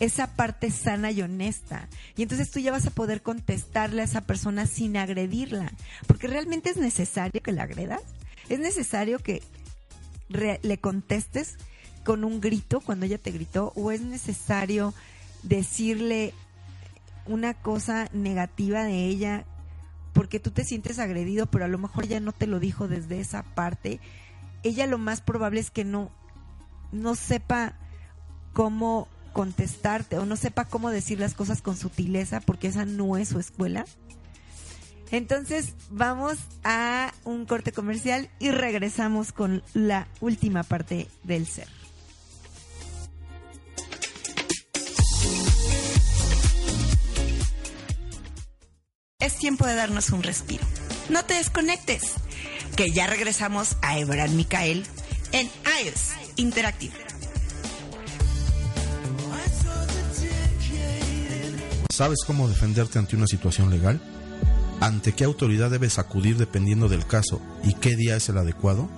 [0.00, 1.88] esa parte sana y honesta.
[2.16, 5.72] Y entonces tú ya vas a poder contestarle a esa persona sin agredirla.
[6.06, 8.03] Porque realmente es necesario que la agredas.
[8.48, 9.42] Es necesario que
[10.28, 11.57] le contestes
[12.05, 13.72] con un grito cuando ella te gritó.
[13.76, 14.94] O es necesario
[15.42, 16.34] decirle
[17.26, 19.44] una cosa negativa de ella
[20.12, 23.20] porque tú te sientes agredido, pero a lo mejor ella no te lo dijo desde
[23.20, 24.01] esa parte.
[24.62, 26.11] Ella lo más probable es que no,
[26.90, 27.74] no sepa
[28.53, 33.28] cómo contestarte o no sepa cómo decir las cosas con sutileza porque esa no es
[33.28, 33.84] su escuela.
[35.11, 41.78] Entonces vamos a un corte comercial y regresamos con la última parte del ser.
[49.29, 50.64] Es tiempo de darnos un respiro.
[51.11, 52.14] no te desconectes,
[52.76, 54.87] que ya regresamos a Ebran Micael
[55.33, 55.51] en
[55.85, 56.95] iOS Interactive.
[61.93, 64.01] ¿Sabes cómo defenderte ante una situación legal?
[64.81, 68.89] ¿Ante qué autoridad debes acudir dependiendo del caso y qué día es el adecuado?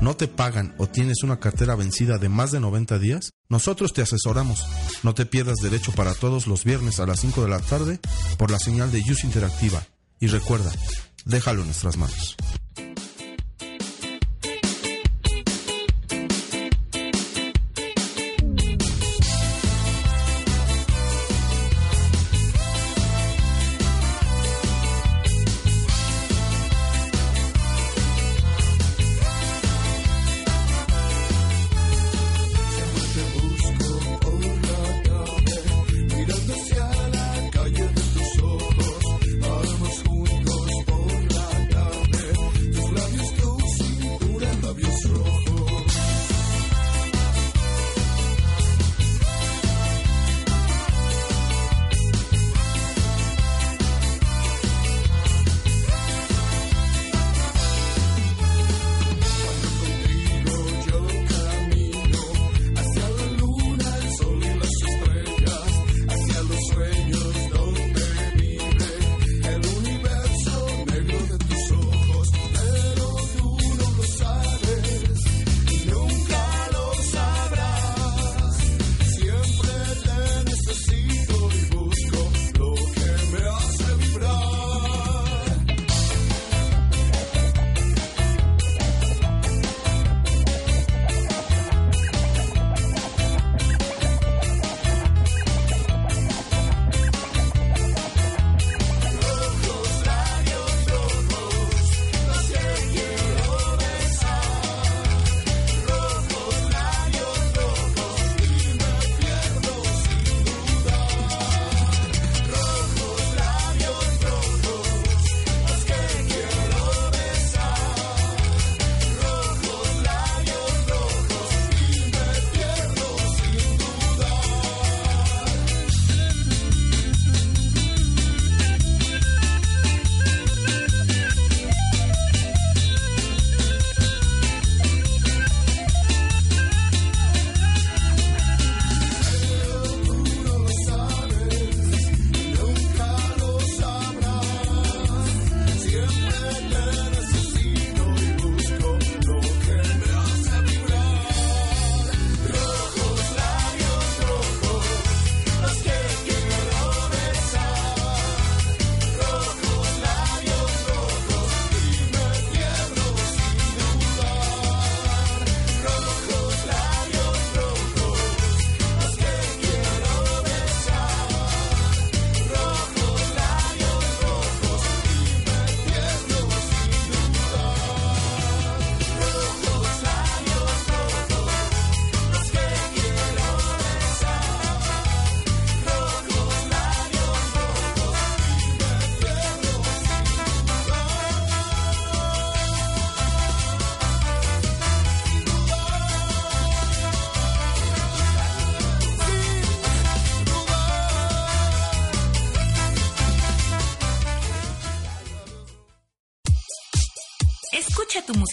[0.00, 3.32] ¿No te pagan o tienes una cartera vencida de más de 90 días?
[3.48, 4.64] Nosotros te asesoramos.
[5.02, 7.98] No te pierdas derecho para todos los viernes a las 5 de la tarde
[8.36, 9.84] por la señal de Use Interactiva.
[10.20, 10.70] Y recuerda,
[11.24, 12.36] déjalo en nuestras manos.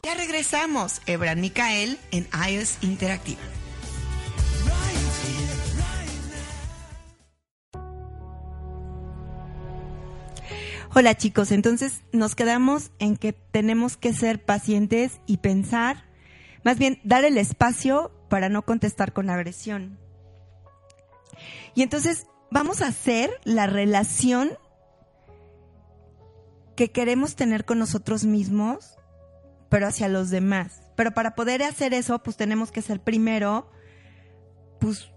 [0.03, 3.41] Ya regresamos, Ebran Micael en iOS Interactiva.
[10.95, 16.05] Hola chicos, entonces nos quedamos en que tenemos que ser pacientes y pensar,
[16.65, 19.99] más bien dar el espacio para no contestar con agresión.
[21.75, 24.59] Y entonces vamos a hacer la relación
[26.77, 28.99] que queremos tener con nosotros mismos,
[29.71, 30.83] pero hacia los demás.
[30.95, 33.71] Pero para poder hacer eso, pues tenemos que ser primero,
[34.79, 35.11] pues,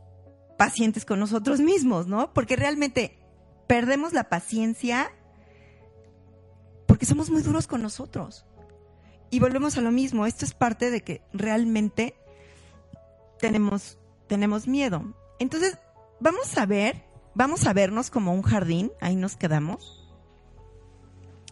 [0.57, 2.33] pacientes con nosotros mismos, ¿no?
[2.33, 3.19] Porque realmente
[3.67, 5.11] perdemos la paciencia
[6.87, 8.45] porque somos muy duros con nosotros.
[9.29, 12.15] Y volvemos a lo mismo, esto es parte de que realmente
[13.39, 15.13] tenemos, tenemos miedo.
[15.39, 15.77] Entonces,
[16.21, 17.04] vamos a ver
[17.35, 20.01] vamos a vernos como un jardín, ahí nos quedamos.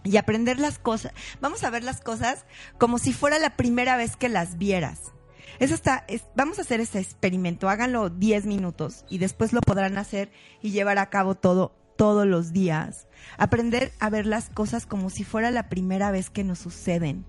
[0.04, 1.14] Y aprender las cosas.
[1.40, 2.46] Vamos a ver las cosas
[2.78, 5.14] como si fuera la primera vez que las vieras.
[5.60, 9.98] Eso está, es- vamos a hacer este experimento, háganlo 10 minutos y después lo podrán
[9.98, 10.32] hacer
[10.62, 13.08] y llevar a cabo todo todos los días.
[13.38, 17.24] Aprender a ver las cosas como si fuera la primera vez que nos suceden.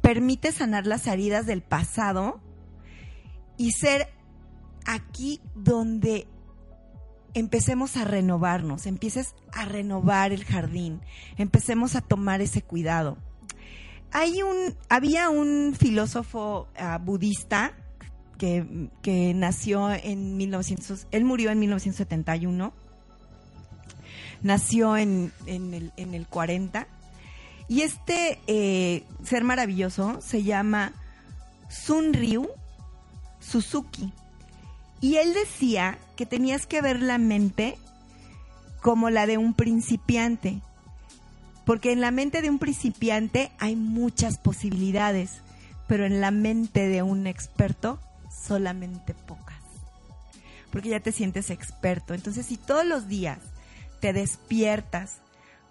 [0.00, 2.40] Permite sanar las heridas del pasado
[3.56, 4.08] y ser
[4.86, 6.28] aquí donde
[7.34, 11.00] empecemos a renovarnos, empieces a renovar el jardín,
[11.36, 13.16] empecemos a tomar ese cuidado.
[14.10, 17.72] Hay un, había un filósofo ah, budista
[18.38, 22.72] que, que nació en 1900, él murió en 1971,
[24.42, 26.86] nació en, en el, en el 40,
[27.68, 30.92] y este eh, ser maravilloso se llama
[31.68, 32.48] Sunryu
[33.40, 34.12] Suzuki.
[35.00, 37.78] Y él decía que tenías que ver la mente
[38.80, 40.60] como la de un principiante.
[41.64, 45.42] Porque en la mente de un principiante hay muchas posibilidades,
[45.86, 49.58] pero en la mente de un experto solamente pocas.
[50.72, 52.14] Porque ya te sientes experto.
[52.14, 53.38] Entonces, si todos los días
[54.00, 55.18] te despiertas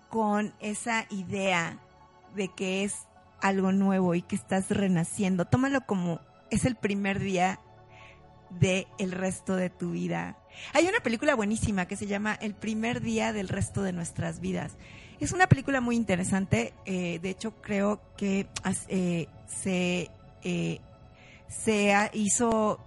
[0.10, 1.80] con esa idea
[2.36, 2.94] de que es
[3.42, 6.20] algo nuevo y que estás renaciendo, tómalo como
[6.50, 7.60] es el primer día
[8.50, 10.38] de el resto de tu vida.
[10.74, 14.74] Hay una película buenísima que se llama El primer día del resto de nuestras vidas.
[15.20, 16.74] Es una película muy interesante.
[16.86, 18.48] eh, de hecho, creo que
[18.88, 20.10] eh, se,
[20.44, 20.80] eh,
[21.48, 22.80] se hizo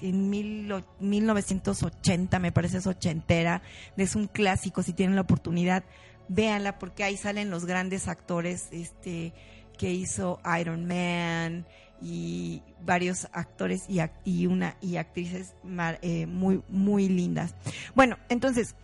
[0.00, 3.62] en mil o- 1980, me parece es ochentera.
[3.96, 4.82] Es un clásico.
[4.82, 5.84] Si tienen la oportunidad,
[6.28, 9.32] véanla porque ahí salen los grandes actores este,
[9.78, 11.66] que hizo Iron Man
[12.02, 15.54] y varios actores y, ac- y una y actrices
[16.02, 17.54] eh, muy muy lindas.
[17.94, 18.74] Bueno, entonces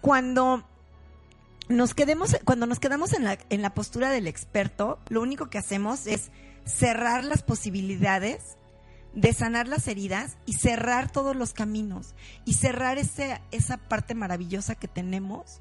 [0.00, 0.64] cuando
[1.68, 5.58] nos quedemos cuando nos quedamos en la en la postura del experto, lo único que
[5.58, 6.30] hacemos es
[6.64, 8.56] cerrar las posibilidades
[9.14, 12.14] de sanar las heridas y cerrar todos los caminos
[12.44, 15.60] y cerrar ese, esa parte maravillosa que tenemos,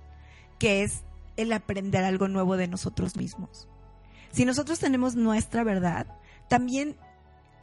[0.59, 1.01] que es
[1.35, 3.67] el aprender algo nuevo de nosotros mismos.
[4.31, 6.05] Si nosotros tenemos nuestra verdad,
[6.49, 6.97] también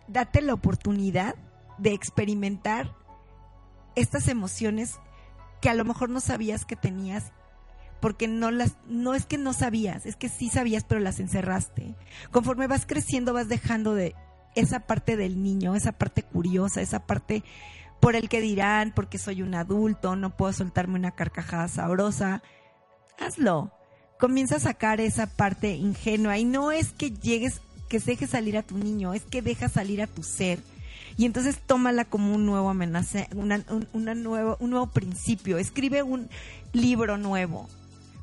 [0.08, 1.34] date la oportunidad
[1.78, 2.94] de experimentar
[3.94, 4.98] estas emociones
[5.60, 7.32] que a lo mejor no sabías que tenías
[8.00, 11.94] porque no las no es que no sabías, es que sí sabías pero las encerraste.
[12.30, 14.14] Conforme vas creciendo vas dejando de
[14.54, 17.42] esa parte del niño, esa parte curiosa, esa parte
[18.00, 22.42] por el que dirán, porque soy un adulto, no puedo soltarme una carcajada sabrosa.
[23.18, 23.72] Hazlo.
[24.18, 28.62] Comienza a sacar esa parte ingenua y no es que llegues que dejes salir a
[28.62, 30.60] tu niño, es que dejas salir a tu ser.
[31.16, 35.56] Y entonces tómala como un nuevo amenaza, una, un, una nuevo, un nuevo principio.
[35.56, 36.28] Escribe un
[36.72, 37.68] libro nuevo,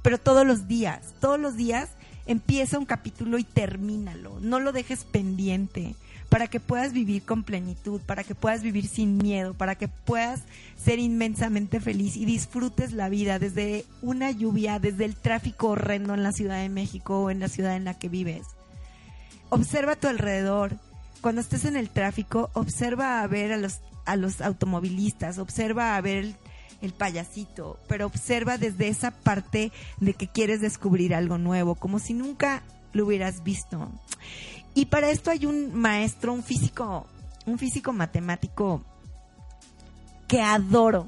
[0.03, 1.89] pero todos los días, todos los días
[2.26, 4.39] empieza un capítulo y termínalo.
[4.41, 5.95] No lo dejes pendiente
[6.30, 10.41] para que puedas vivir con plenitud, para que puedas vivir sin miedo, para que puedas
[10.84, 16.24] ser inmensamente feliz y disfrutes la vida desde una lluvia, desde el tráfico horrendo en
[16.24, 18.47] la Ciudad de México o en la ciudad en la que vives.
[19.53, 20.79] Observa a tu alrededor.
[21.21, 26.01] Cuando estés en el tráfico, observa a ver a los, a los automovilistas, observa a
[26.01, 26.35] ver el,
[26.81, 32.15] el payasito, pero observa desde esa parte de que quieres descubrir algo nuevo, como si
[32.15, 33.91] nunca lo hubieras visto.
[34.73, 37.05] Y para esto hay un maestro, un físico,
[37.45, 38.83] un físico matemático
[40.27, 41.05] que adoro.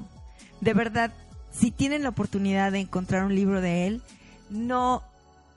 [0.60, 1.12] De verdad,
[1.50, 4.02] si tienen la oportunidad de encontrar un libro de él,
[4.50, 5.02] no,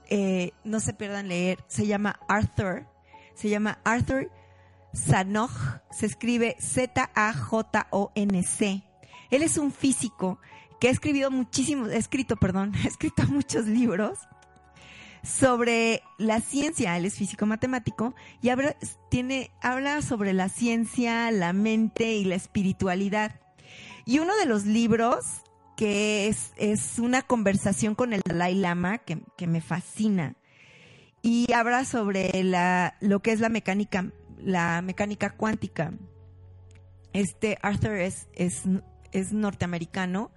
[0.10, 1.64] eh, no se pierdan leer.
[1.68, 2.88] Se llama Arthur.
[3.36, 4.32] Se llama Arthur
[4.94, 5.82] Sanoch.
[5.92, 7.24] Se escribe Z-A-J-O-N-C.
[9.32, 10.40] Él es un físico
[10.80, 14.20] que ha escrito muchísimos, escrito, perdón, ha escrito muchos libros
[15.24, 18.50] sobre la ciencia, él es físico matemático y
[19.10, 23.40] tiene, habla sobre la ciencia, la mente y la espiritualidad.
[24.06, 25.44] Y uno de los libros
[25.80, 30.36] que es, es una conversación con el Dalai Lama que, que me fascina
[31.22, 35.94] y habla sobre la, lo que es la mecánica, la mecánica cuántica.
[37.14, 38.64] Este Arthur es, es,
[39.14, 40.32] es norteamericano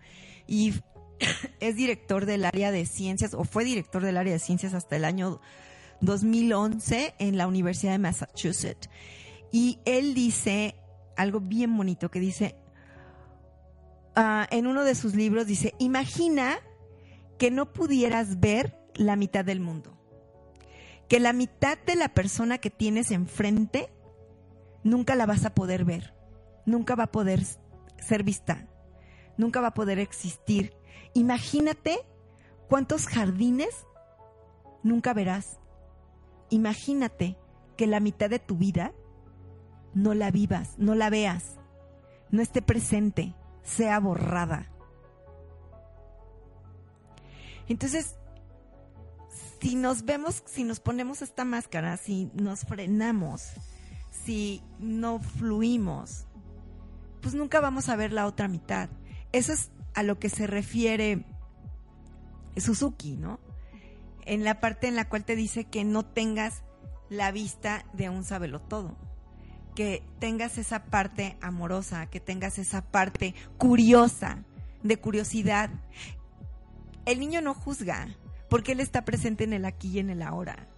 [0.47, 0.75] y
[1.59, 5.05] es director del área de ciencias, o fue director del área de ciencias hasta el
[5.05, 5.41] año
[6.03, 8.89] 2011 en la Universidad de Massachusetts.
[9.51, 10.77] Y él dice
[11.17, 12.62] algo bien bonito que dice,
[14.17, 16.59] uh, en uno de sus libros dice, imagina
[17.39, 19.99] que no pudieras ver la mitad del mundo.
[21.09, 23.93] Que la mitad de la persona que tienes enfrente
[24.83, 26.15] nunca la vas a poder ver,
[26.67, 27.43] nunca va a poder
[27.99, 28.69] ser vista,
[29.37, 30.75] nunca va a poder existir.
[31.15, 31.99] Imagínate
[32.69, 33.87] cuántos jardines
[34.83, 35.59] nunca verás.
[36.51, 37.37] Imagínate
[37.77, 38.93] que la mitad de tu vida
[39.95, 41.59] no la vivas, no la veas,
[42.31, 44.67] no esté presente, sea borrada.
[47.69, 48.17] Entonces,
[49.61, 53.53] si nos vemos, si nos ponemos esta máscara, si nos frenamos,
[54.11, 56.27] si no fluimos,
[57.21, 58.89] pues nunca vamos a ver la otra mitad.
[59.31, 61.25] Eso es a lo que se refiere
[62.57, 63.39] Suzuki, ¿no?
[64.25, 66.63] En la parte en la cual te dice que no tengas
[67.09, 68.25] la vista de un
[68.69, 68.97] todo,
[69.75, 74.45] que tengas esa parte amorosa, que tengas esa parte curiosa,
[74.83, 75.71] de curiosidad.
[77.07, 78.09] El niño no juzga,
[78.49, 80.69] porque él está presente en el aquí y en el ahora.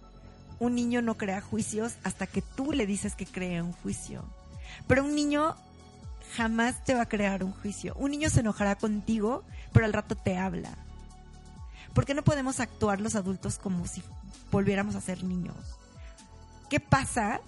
[0.59, 4.23] Un niño no crea juicios hasta que tú le dices que cree un juicio.
[4.87, 5.55] Pero un niño
[6.35, 7.93] jamás te va a crear un juicio.
[7.95, 9.43] Un niño se enojará contigo,
[9.73, 10.71] pero al rato te habla.
[11.93, 14.03] ¿Por qué no podemos actuar los adultos como si
[14.51, 15.55] volviéramos a ser niños?
[16.69, 17.41] ¿Qué pasa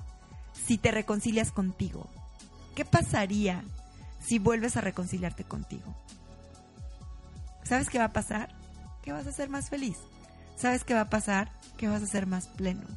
[0.65, 2.09] si te reconcilias contigo?
[2.75, 3.63] ¿Qué pasaría
[4.19, 5.95] si vuelves a reconciliarte contigo?
[7.63, 8.49] ¿Sabes qué va a pasar?
[9.01, 9.97] Que vas a ser más feliz.
[10.55, 11.51] ¿Sabes qué va a pasar?
[11.77, 12.87] Que vas a ser más pleno.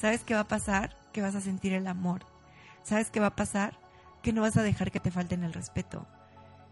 [0.00, 0.96] ¿Sabes qué va a pasar?
[1.12, 2.22] Que vas a sentir el amor.
[2.82, 3.78] ¿Sabes qué va a pasar?
[4.22, 6.06] Que no vas a dejar que te falten el respeto.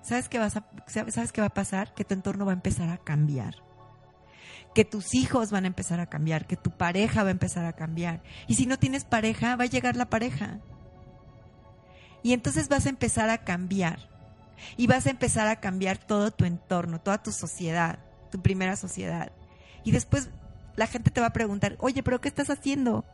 [0.02, 1.94] ¿Sabes qué, vas a, ¿Sabes qué va a pasar?
[1.94, 3.67] Que tu entorno va a empezar a cambiar
[4.74, 7.72] que tus hijos van a empezar a cambiar, que tu pareja va a empezar a
[7.72, 8.22] cambiar.
[8.46, 10.60] Y si no tienes pareja, va a llegar la pareja.
[12.22, 14.08] Y entonces vas a empezar a cambiar.
[14.76, 17.98] Y vas a empezar a cambiar todo tu entorno, toda tu sociedad,
[18.30, 19.32] tu primera sociedad.
[19.84, 20.30] Y después
[20.76, 23.04] la gente te va a preguntar, oye, pero ¿qué estás haciendo?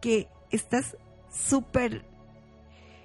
[0.00, 0.96] Que estás
[1.32, 2.04] súper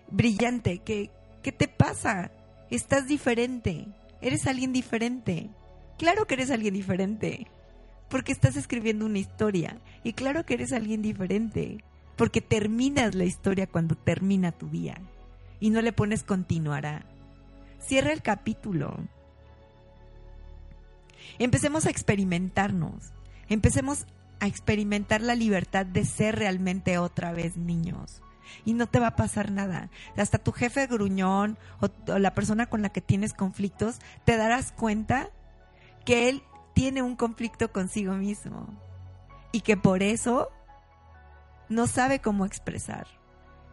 [0.10, 1.12] brillante, que,
[1.44, 2.32] ¿qué te pasa?
[2.70, 3.88] Estás diferente,
[4.22, 5.50] eres alguien diferente.
[5.98, 7.48] Claro que eres alguien diferente
[8.10, 9.78] porque estás escribiendo una historia.
[10.03, 11.84] Y claro que eres alguien diferente,
[12.16, 14.97] porque terminas la historia cuando termina tu día.
[15.60, 17.05] Y no le pones continuará.
[17.80, 18.97] Cierra el capítulo.
[21.39, 23.12] Empecemos a experimentarnos.
[23.49, 24.05] Empecemos
[24.39, 28.22] a experimentar la libertad de ser realmente otra vez niños.
[28.66, 29.89] Y no te va a pasar nada.
[30.16, 34.72] Hasta tu jefe gruñón o, o la persona con la que tienes conflictos, te darás
[34.72, 35.30] cuenta
[36.05, 36.43] que él
[36.78, 38.68] tiene un conflicto consigo mismo
[39.52, 40.52] y que por eso
[41.70, 43.08] no sabe cómo expresar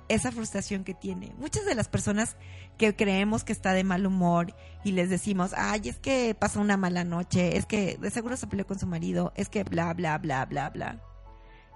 [0.09, 1.35] esa frustración que tiene.
[1.37, 2.35] Muchas de las personas
[2.79, 6.79] que creemos que está de mal humor y les decimos, ay, es que pasó una
[6.79, 10.17] mala noche, es que de seguro se peleó con su marido, es que bla, bla,
[10.17, 11.03] bla, bla, bla.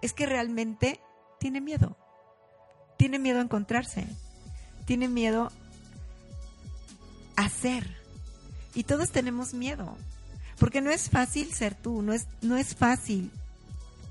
[0.00, 0.98] Es que realmente
[1.38, 1.98] tiene miedo.
[2.96, 4.06] Tiene miedo a encontrarse.
[4.86, 5.52] Tiene miedo
[7.36, 7.98] a ser.
[8.74, 9.94] Y todos tenemos miedo.
[10.58, 13.30] Porque no es fácil ser tú, no es, no es fácil,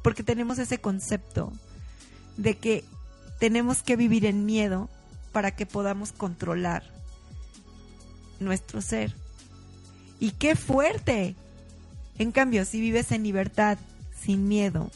[0.01, 1.51] porque tenemos ese concepto
[2.37, 2.83] de que
[3.39, 4.89] tenemos que vivir en miedo
[5.31, 6.83] para que podamos controlar
[8.39, 9.13] nuestro ser.
[10.19, 11.35] Y qué fuerte.
[12.17, 13.77] En cambio, si vives en libertad,
[14.23, 14.89] sin miedo,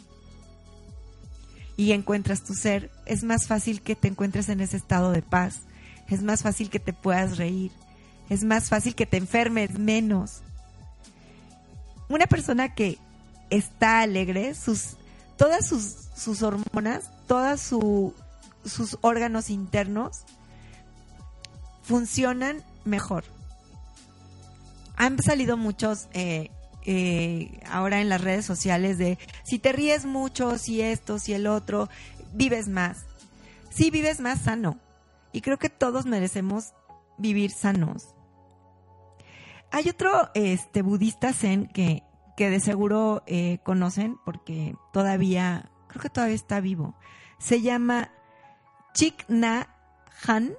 [1.77, 5.61] y encuentras tu ser, es más fácil que te encuentres en ese estado de paz,
[6.09, 7.71] es más fácil que te puedas reír,
[8.29, 10.41] es más fácil que te enfermes menos,
[12.11, 12.97] una persona que
[13.49, 14.97] está alegre, sus,
[15.37, 20.23] todas sus, hormonas, todos sus órganos internos
[21.83, 23.23] funcionan mejor.
[24.95, 26.51] Han salido muchos eh,
[26.85, 31.47] eh, ahora en las redes sociales de si te ríes mucho, si esto, si el
[31.47, 31.89] otro,
[32.33, 33.05] vives más.
[33.69, 34.77] Sí, vives más sano.
[35.33, 36.73] Y creo que todos merecemos
[37.17, 38.07] vivir sanos.
[39.71, 42.03] Hay otro este, budista zen que,
[42.35, 46.95] que de seguro eh, conocen porque todavía, creo que todavía está vivo.
[47.39, 48.11] Se llama
[48.93, 49.73] Chik Na
[50.27, 50.53] Han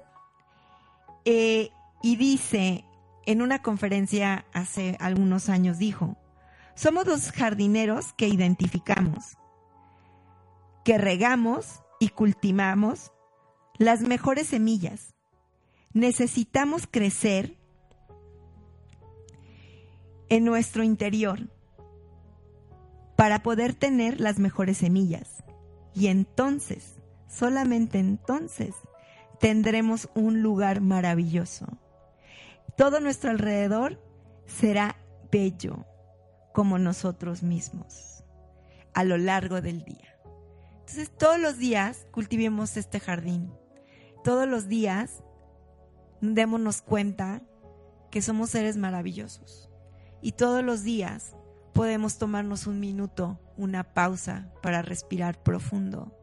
[1.25, 1.69] eh,
[2.01, 2.85] y dice
[3.25, 6.17] en una conferencia hace algunos años, dijo,
[6.75, 9.37] somos los jardineros que identificamos,
[10.83, 13.11] que regamos y cultivamos
[13.77, 15.13] las mejores semillas.
[15.93, 17.57] Necesitamos crecer
[20.29, 21.49] en nuestro interior
[23.15, 25.43] para poder tener las mejores semillas.
[25.93, 26.95] Y entonces,
[27.27, 28.75] solamente entonces,
[29.39, 31.67] tendremos un lugar maravilloso.
[32.75, 34.01] Todo nuestro alrededor
[34.45, 34.97] será
[35.31, 35.85] bello
[36.53, 38.23] como nosotros mismos
[38.93, 40.15] a lo largo del día.
[40.79, 43.51] Entonces todos los días cultivemos este jardín.
[44.23, 45.23] Todos los días
[46.21, 47.41] démonos cuenta
[48.11, 49.69] que somos seres maravillosos.
[50.23, 51.35] Y todos los días
[51.73, 56.17] podemos tomarnos un minuto, una pausa para respirar profundo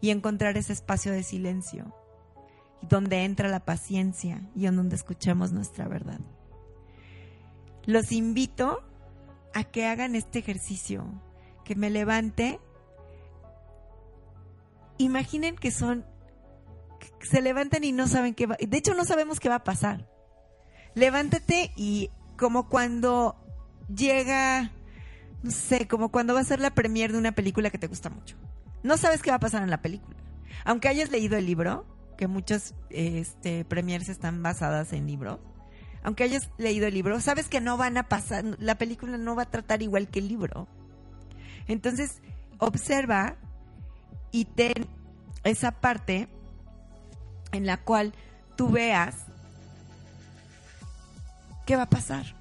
[0.00, 1.92] y encontrar ese espacio de silencio
[2.82, 6.20] donde entra la paciencia y en donde escuchamos nuestra verdad.
[7.84, 8.80] Los invito
[9.54, 11.04] a que hagan este ejercicio,
[11.64, 12.60] que me levante.
[14.98, 16.06] Imaginen que son,
[17.18, 19.64] que se levantan y no saben qué va, de hecho no sabemos qué va a
[19.64, 20.08] pasar.
[20.94, 22.10] Levántate y
[22.42, 23.36] como cuando
[23.94, 24.72] llega,
[25.44, 28.10] no sé, como cuando va a ser la premier de una película que te gusta
[28.10, 28.36] mucho.
[28.82, 30.16] No sabes qué va a pasar en la película.
[30.64, 31.86] Aunque hayas leído el libro,
[32.18, 35.38] que muchos este, premiers están basadas en libros,
[36.02, 39.44] aunque hayas leído el libro, sabes que no van a pasar, la película no va
[39.44, 40.66] a tratar igual que el libro.
[41.68, 42.22] Entonces,
[42.58, 43.36] observa
[44.32, 44.88] y ten
[45.44, 46.28] esa parte
[47.52, 48.14] en la cual
[48.56, 49.26] tú veas
[51.64, 52.34] qué va a pasar.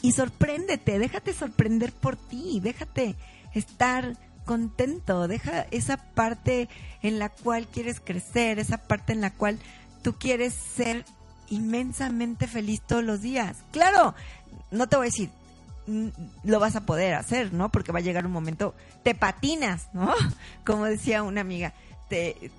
[0.00, 3.14] Y sorpréndete, déjate sorprender por ti, déjate
[3.54, 6.68] estar contento, deja esa parte
[7.02, 9.58] en la cual quieres crecer, esa parte en la cual
[10.02, 11.04] tú quieres ser
[11.48, 13.58] inmensamente feliz todos los días.
[13.70, 14.14] Claro,
[14.70, 15.30] no te voy a decir,
[15.86, 16.08] mm,
[16.44, 17.70] lo vas a poder hacer, ¿no?
[17.70, 18.74] Porque va a llegar un momento,
[19.04, 20.12] te patinas, ¿no?
[20.64, 21.74] Como decía una amiga,
[22.08, 22.50] te,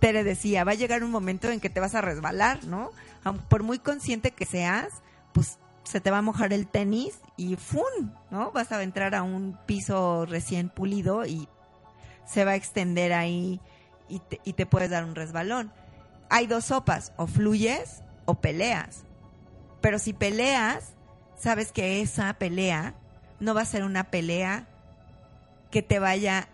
[0.00, 2.90] Tere decía, va a llegar un momento en que te vas a resbalar, ¿no?
[3.48, 5.02] Por muy consciente que seas,
[5.32, 8.12] pues se te va a mojar el tenis y ¡fum!
[8.30, 8.52] ¿no?
[8.52, 11.48] Vas a entrar a un piso recién pulido y
[12.26, 13.60] se va a extender ahí
[14.08, 15.72] y te, y te puedes dar un resbalón.
[16.28, 19.04] Hay dos sopas, o fluyes o peleas.
[19.80, 20.94] Pero si peleas,
[21.36, 22.94] sabes que esa pelea
[23.40, 24.68] no va a ser una pelea
[25.70, 26.48] que te vaya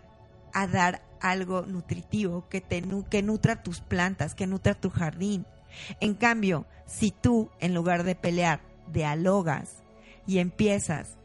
[0.53, 5.45] a dar algo nutritivo, que, te, que nutra tus plantas, que nutra tu jardín.
[5.99, 8.61] En cambio, si tú, en lugar de pelear,
[8.91, 9.83] dialogas
[10.25, 11.17] y empiezas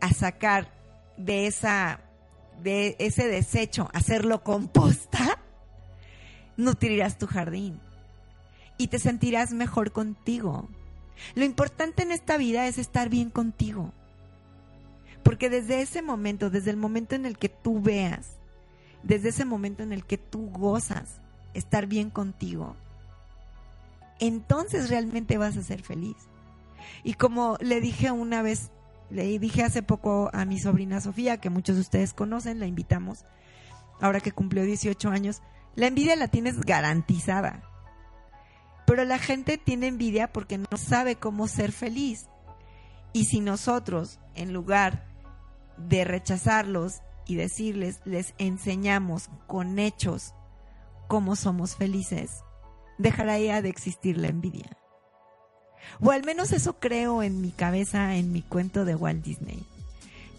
[0.00, 0.72] a sacar
[1.16, 2.00] de esa
[2.62, 5.38] de ese desecho, hacerlo composta,
[6.56, 7.80] nutrirás tu jardín
[8.76, 10.68] y te sentirás mejor contigo.
[11.34, 13.92] Lo importante en esta vida es estar bien contigo.
[15.22, 18.38] Porque desde ese momento, desde el momento en el que tú veas,
[19.02, 21.20] desde ese momento en el que tú gozas
[21.52, 22.76] estar bien contigo,
[24.20, 26.16] entonces realmente vas a ser feliz.
[27.02, 28.70] Y como le dije una vez,
[29.10, 33.24] le dije hace poco a mi sobrina Sofía, que muchos de ustedes conocen, la invitamos,
[34.00, 35.42] ahora que cumplió 18 años,
[35.74, 37.62] la envidia la tienes garantizada.
[38.86, 42.26] Pero la gente tiene envidia porque no sabe cómo ser feliz.
[43.12, 45.06] Y si nosotros, en lugar
[45.76, 50.34] de rechazarlos y decirles, les enseñamos con hechos
[51.08, 52.42] cómo somos felices,
[53.00, 54.76] dejará ya de existir la envidia.
[56.00, 59.64] O al menos eso creo en mi cabeza, en mi cuento de Walt Disney.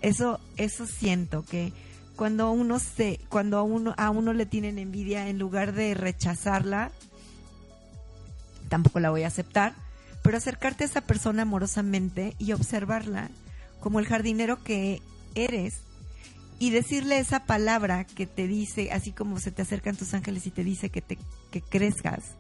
[0.01, 1.74] Eso, eso siento que
[2.16, 6.91] cuando uno se, cuando a uno, a uno le tienen envidia, en lugar de rechazarla,
[8.70, 9.74] tampoco la voy a aceptar,
[10.22, 13.32] pero acercarte a esa persona amorosamente y observarla
[13.80, 15.01] como el jardinero que
[15.34, 15.80] eres
[16.59, 20.51] y decirle esa palabra que te dice, así como se te acercan tus ángeles y
[20.51, 21.18] te dice que te
[21.49, 22.36] que crezcas.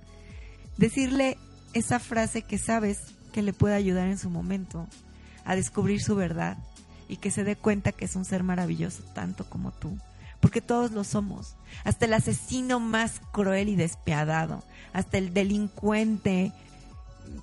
[0.77, 1.37] Decirle
[1.73, 2.99] esa frase que sabes
[3.31, 4.87] que le puede ayudar en su momento
[5.45, 6.57] a descubrir su verdad
[7.07, 9.97] y que se dé cuenta que es un ser maravilloso tanto como tú.
[10.39, 11.55] Porque todos lo somos.
[11.83, 16.51] Hasta el asesino más cruel y despiadado, hasta el delincuente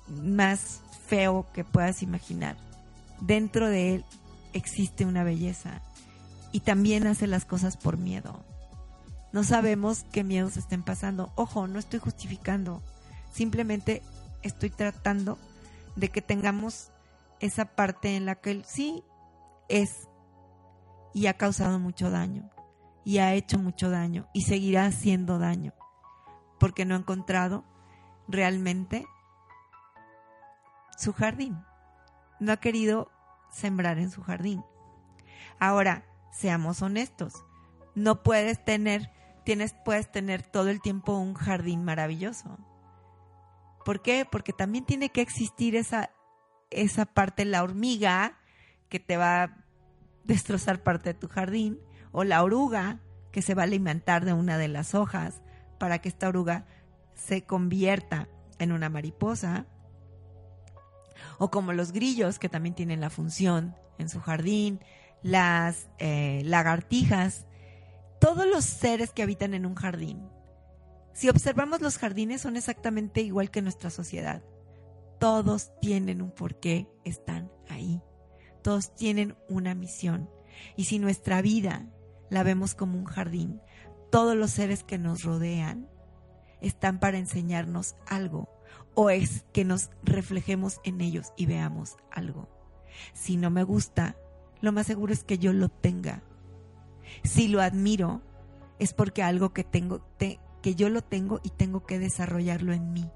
[0.09, 2.57] más feo que puedas imaginar.
[3.21, 4.05] Dentro de él
[4.53, 5.81] existe una belleza
[6.51, 8.43] y también hace las cosas por miedo.
[9.31, 11.31] No sabemos qué miedos estén pasando.
[11.35, 12.81] Ojo, no estoy justificando.
[13.31, 14.01] Simplemente
[14.41, 15.37] estoy tratando
[15.95, 16.91] de que tengamos
[17.39, 19.03] esa parte en la que él sí
[19.67, 20.07] es
[21.13, 22.49] y ha causado mucho daño
[23.03, 25.73] y ha hecho mucho daño y seguirá haciendo daño
[26.59, 27.63] porque no ha encontrado
[28.27, 29.05] realmente
[30.97, 31.57] su jardín.
[32.39, 33.09] No ha querido
[33.51, 34.63] sembrar en su jardín.
[35.59, 37.33] Ahora, seamos honestos.
[37.95, 39.11] No puedes tener,
[39.43, 42.57] tienes, puedes tener todo el tiempo un jardín maravilloso.
[43.85, 44.25] ¿Por qué?
[44.29, 46.11] Porque también tiene que existir esa,
[46.69, 48.39] esa parte, la hormiga,
[48.89, 49.65] que te va a
[50.23, 51.79] destrozar parte de tu jardín,
[52.11, 52.99] o la oruga,
[53.31, 55.41] que se va a alimentar de una de las hojas
[55.77, 56.65] para que esta oruga
[57.13, 58.27] se convierta
[58.57, 59.65] en una mariposa,
[61.37, 64.79] o como los grillos, que también tienen la función en su jardín,
[65.21, 67.45] las eh, lagartijas,
[68.19, 70.29] todos los seres que habitan en un jardín
[71.13, 74.41] si observamos los jardines son exactamente igual que nuestra sociedad.
[75.19, 78.01] Todos tienen un porqué, están ahí.
[78.61, 80.29] Todos tienen una misión.
[80.75, 81.87] Y si nuestra vida
[82.29, 83.61] la vemos como un jardín,
[84.11, 85.89] todos los seres que nos rodean
[86.61, 88.49] están para enseñarnos algo
[88.95, 92.49] o es que nos reflejemos en ellos y veamos algo.
[93.13, 94.15] Si no me gusta,
[94.61, 96.21] lo más seguro es que yo lo tenga.
[97.23, 98.21] Si lo admiro,
[98.77, 100.01] es porque algo que tengo,
[100.61, 103.09] que yo lo tengo y tengo que desarrollarlo en mí.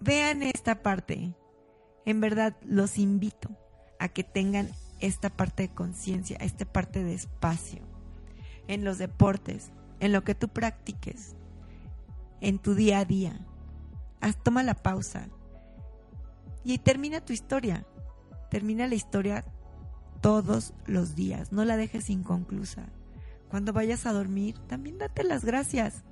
[0.00, 1.34] Vean esta parte.
[2.04, 3.50] En verdad los invito
[3.98, 7.82] a que tengan esta parte de conciencia, esta parte de espacio.
[8.66, 11.36] En los deportes, en lo que tú practiques,
[12.40, 13.46] en tu día a día.
[14.20, 15.28] Haz, toma la pausa
[16.64, 17.86] y termina tu historia.
[18.50, 19.44] Termina la historia
[20.20, 21.52] todos los días.
[21.52, 22.86] No la dejes inconclusa.
[23.50, 26.02] Cuando vayas a dormir, también date las gracias.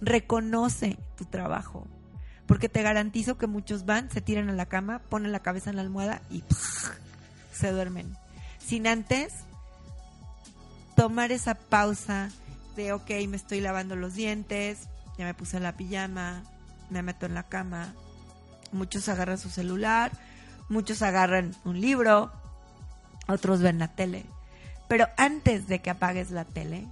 [0.00, 1.86] Reconoce tu trabajo.
[2.46, 5.76] Porque te garantizo que muchos van, se tiran a la cama, ponen la cabeza en
[5.76, 6.44] la almohada y
[7.52, 8.14] se duermen.
[8.58, 9.32] Sin antes
[10.96, 12.30] tomar esa pausa
[12.76, 14.88] de, ok, me estoy lavando los dientes,
[15.18, 16.42] ya me puse la pijama,
[16.90, 17.94] me meto en la cama.
[18.72, 20.12] Muchos agarran su celular,
[20.68, 22.32] muchos agarran un libro,
[23.28, 24.26] otros ven la tele.
[24.92, 26.86] Pero antes de que apagues la tele,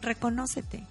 [0.00, 0.86] reconócete.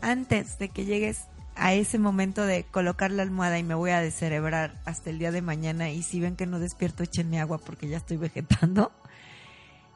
[0.00, 4.00] Antes de que llegues a ese momento de colocar la almohada y me voy a
[4.00, 7.86] descerebrar hasta el día de mañana y si ven que no despierto, échenme agua porque
[7.86, 8.90] ya estoy vegetando.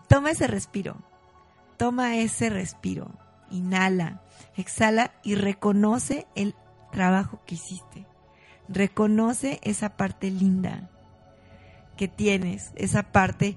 [0.07, 0.95] Toma ese respiro.
[1.79, 3.11] Toma ese respiro.
[3.51, 4.23] Inhala,
[4.57, 6.55] exhala y reconoce el
[6.93, 8.07] trabajo que hiciste.
[8.69, 10.89] Reconoce esa parte linda
[11.97, 13.57] que tienes, esa parte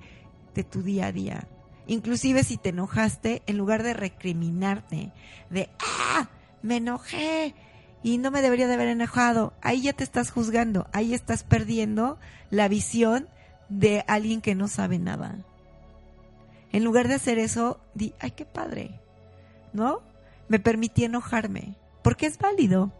[0.55, 1.47] de tu día a día.
[1.88, 5.11] Inclusive si te enojaste, en lugar de recriminarte,
[5.49, 6.29] de, ah,
[6.61, 7.53] me enojé
[8.01, 12.17] y no me debería de haber enojado, ahí ya te estás juzgando, ahí estás perdiendo
[12.49, 13.27] la visión
[13.69, 15.38] de alguien que no sabe nada.
[16.71, 18.99] En lugar de hacer eso, di, ay, qué padre,
[19.73, 20.01] ¿no?
[20.47, 22.91] Me permití enojarme, porque es válido.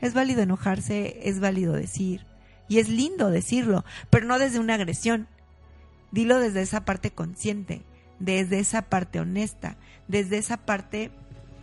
[0.00, 2.26] Es válido enojarse, es válido decir,
[2.68, 5.28] y es lindo decirlo, pero no desde una agresión,
[6.12, 7.82] Dilo desde esa parte consciente,
[8.18, 9.76] desde esa parte honesta,
[10.08, 11.10] desde esa parte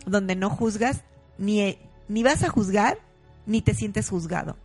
[0.06, 1.04] donde no juzgas,
[1.38, 1.78] ni,
[2.08, 2.98] ni vas a juzgar,
[3.46, 4.56] ni te sientes juzgado.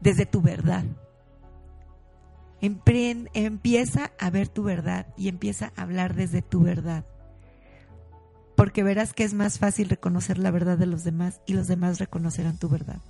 [0.00, 0.84] Desde tu verdad.
[2.60, 7.04] empieza a ver tu verdad y empieza a hablar desde tu verdad.
[8.56, 11.98] Porque verás que es más fácil reconocer la verdad de los demás y los demás
[11.98, 13.00] reconocerán tu verdad.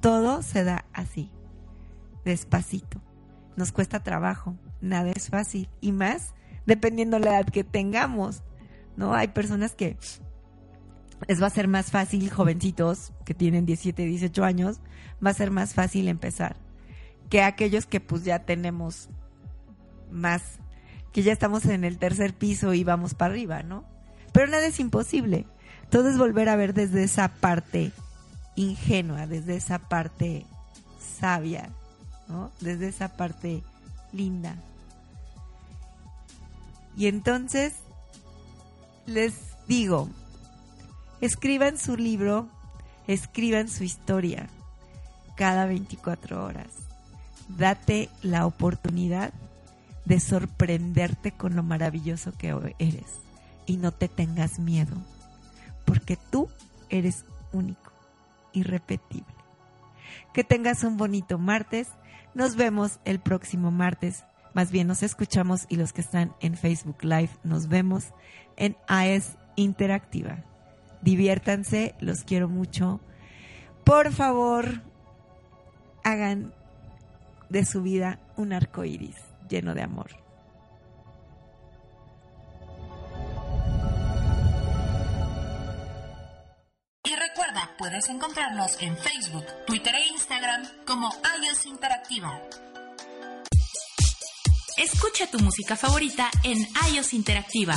[0.00, 1.30] Todo se da así,
[2.24, 3.00] despacito
[3.60, 6.34] nos cuesta trabajo, nada es fácil y más
[6.70, 8.44] dependiendo la edad que tengamos,
[8.96, 9.12] ¿no?
[9.12, 9.96] Hay personas que
[11.26, 14.80] les va a ser más fácil, jovencitos que tienen 17, 18 años,
[15.24, 16.54] va a ser más fácil empezar
[17.28, 19.08] que aquellos que pues ya tenemos
[20.12, 20.42] más,
[21.12, 23.84] que ya estamos en el tercer piso y vamos para arriba, ¿no?
[24.32, 25.46] Pero nada es imposible.
[25.90, 27.90] Todo es volver a ver desde esa parte
[28.54, 30.46] ingenua, desde esa parte
[31.18, 31.68] sabia,
[32.60, 33.64] desde esa parte
[34.12, 34.56] linda.
[37.00, 37.72] Y entonces
[39.06, 39.32] les
[39.66, 40.10] digo,
[41.22, 42.46] escriban su libro,
[43.06, 44.50] escriban su historia
[45.34, 46.66] cada 24 horas.
[47.48, 49.32] Date la oportunidad
[50.04, 53.06] de sorprenderte con lo maravilloso que eres
[53.64, 54.94] y no te tengas miedo,
[55.86, 56.50] porque tú
[56.90, 57.92] eres único,
[58.52, 59.24] irrepetible.
[60.34, 61.88] Que tengas un bonito martes
[62.34, 64.24] nos vemos el próximo martes.
[64.54, 68.06] Más bien nos escuchamos y los que están en Facebook Live nos vemos
[68.56, 70.44] en AES Interactiva.
[71.02, 73.00] Diviértanse, los quiero mucho.
[73.84, 74.82] Por favor,
[76.04, 76.52] hagan
[77.48, 79.16] de su vida un arco iris
[79.48, 80.20] lleno de amor.
[87.80, 91.10] puedes encontrarnos en Facebook, Twitter e Instagram como
[91.42, 92.38] iOS Interactiva.
[94.76, 96.58] Escucha tu música favorita en
[96.92, 97.74] iOS Interactiva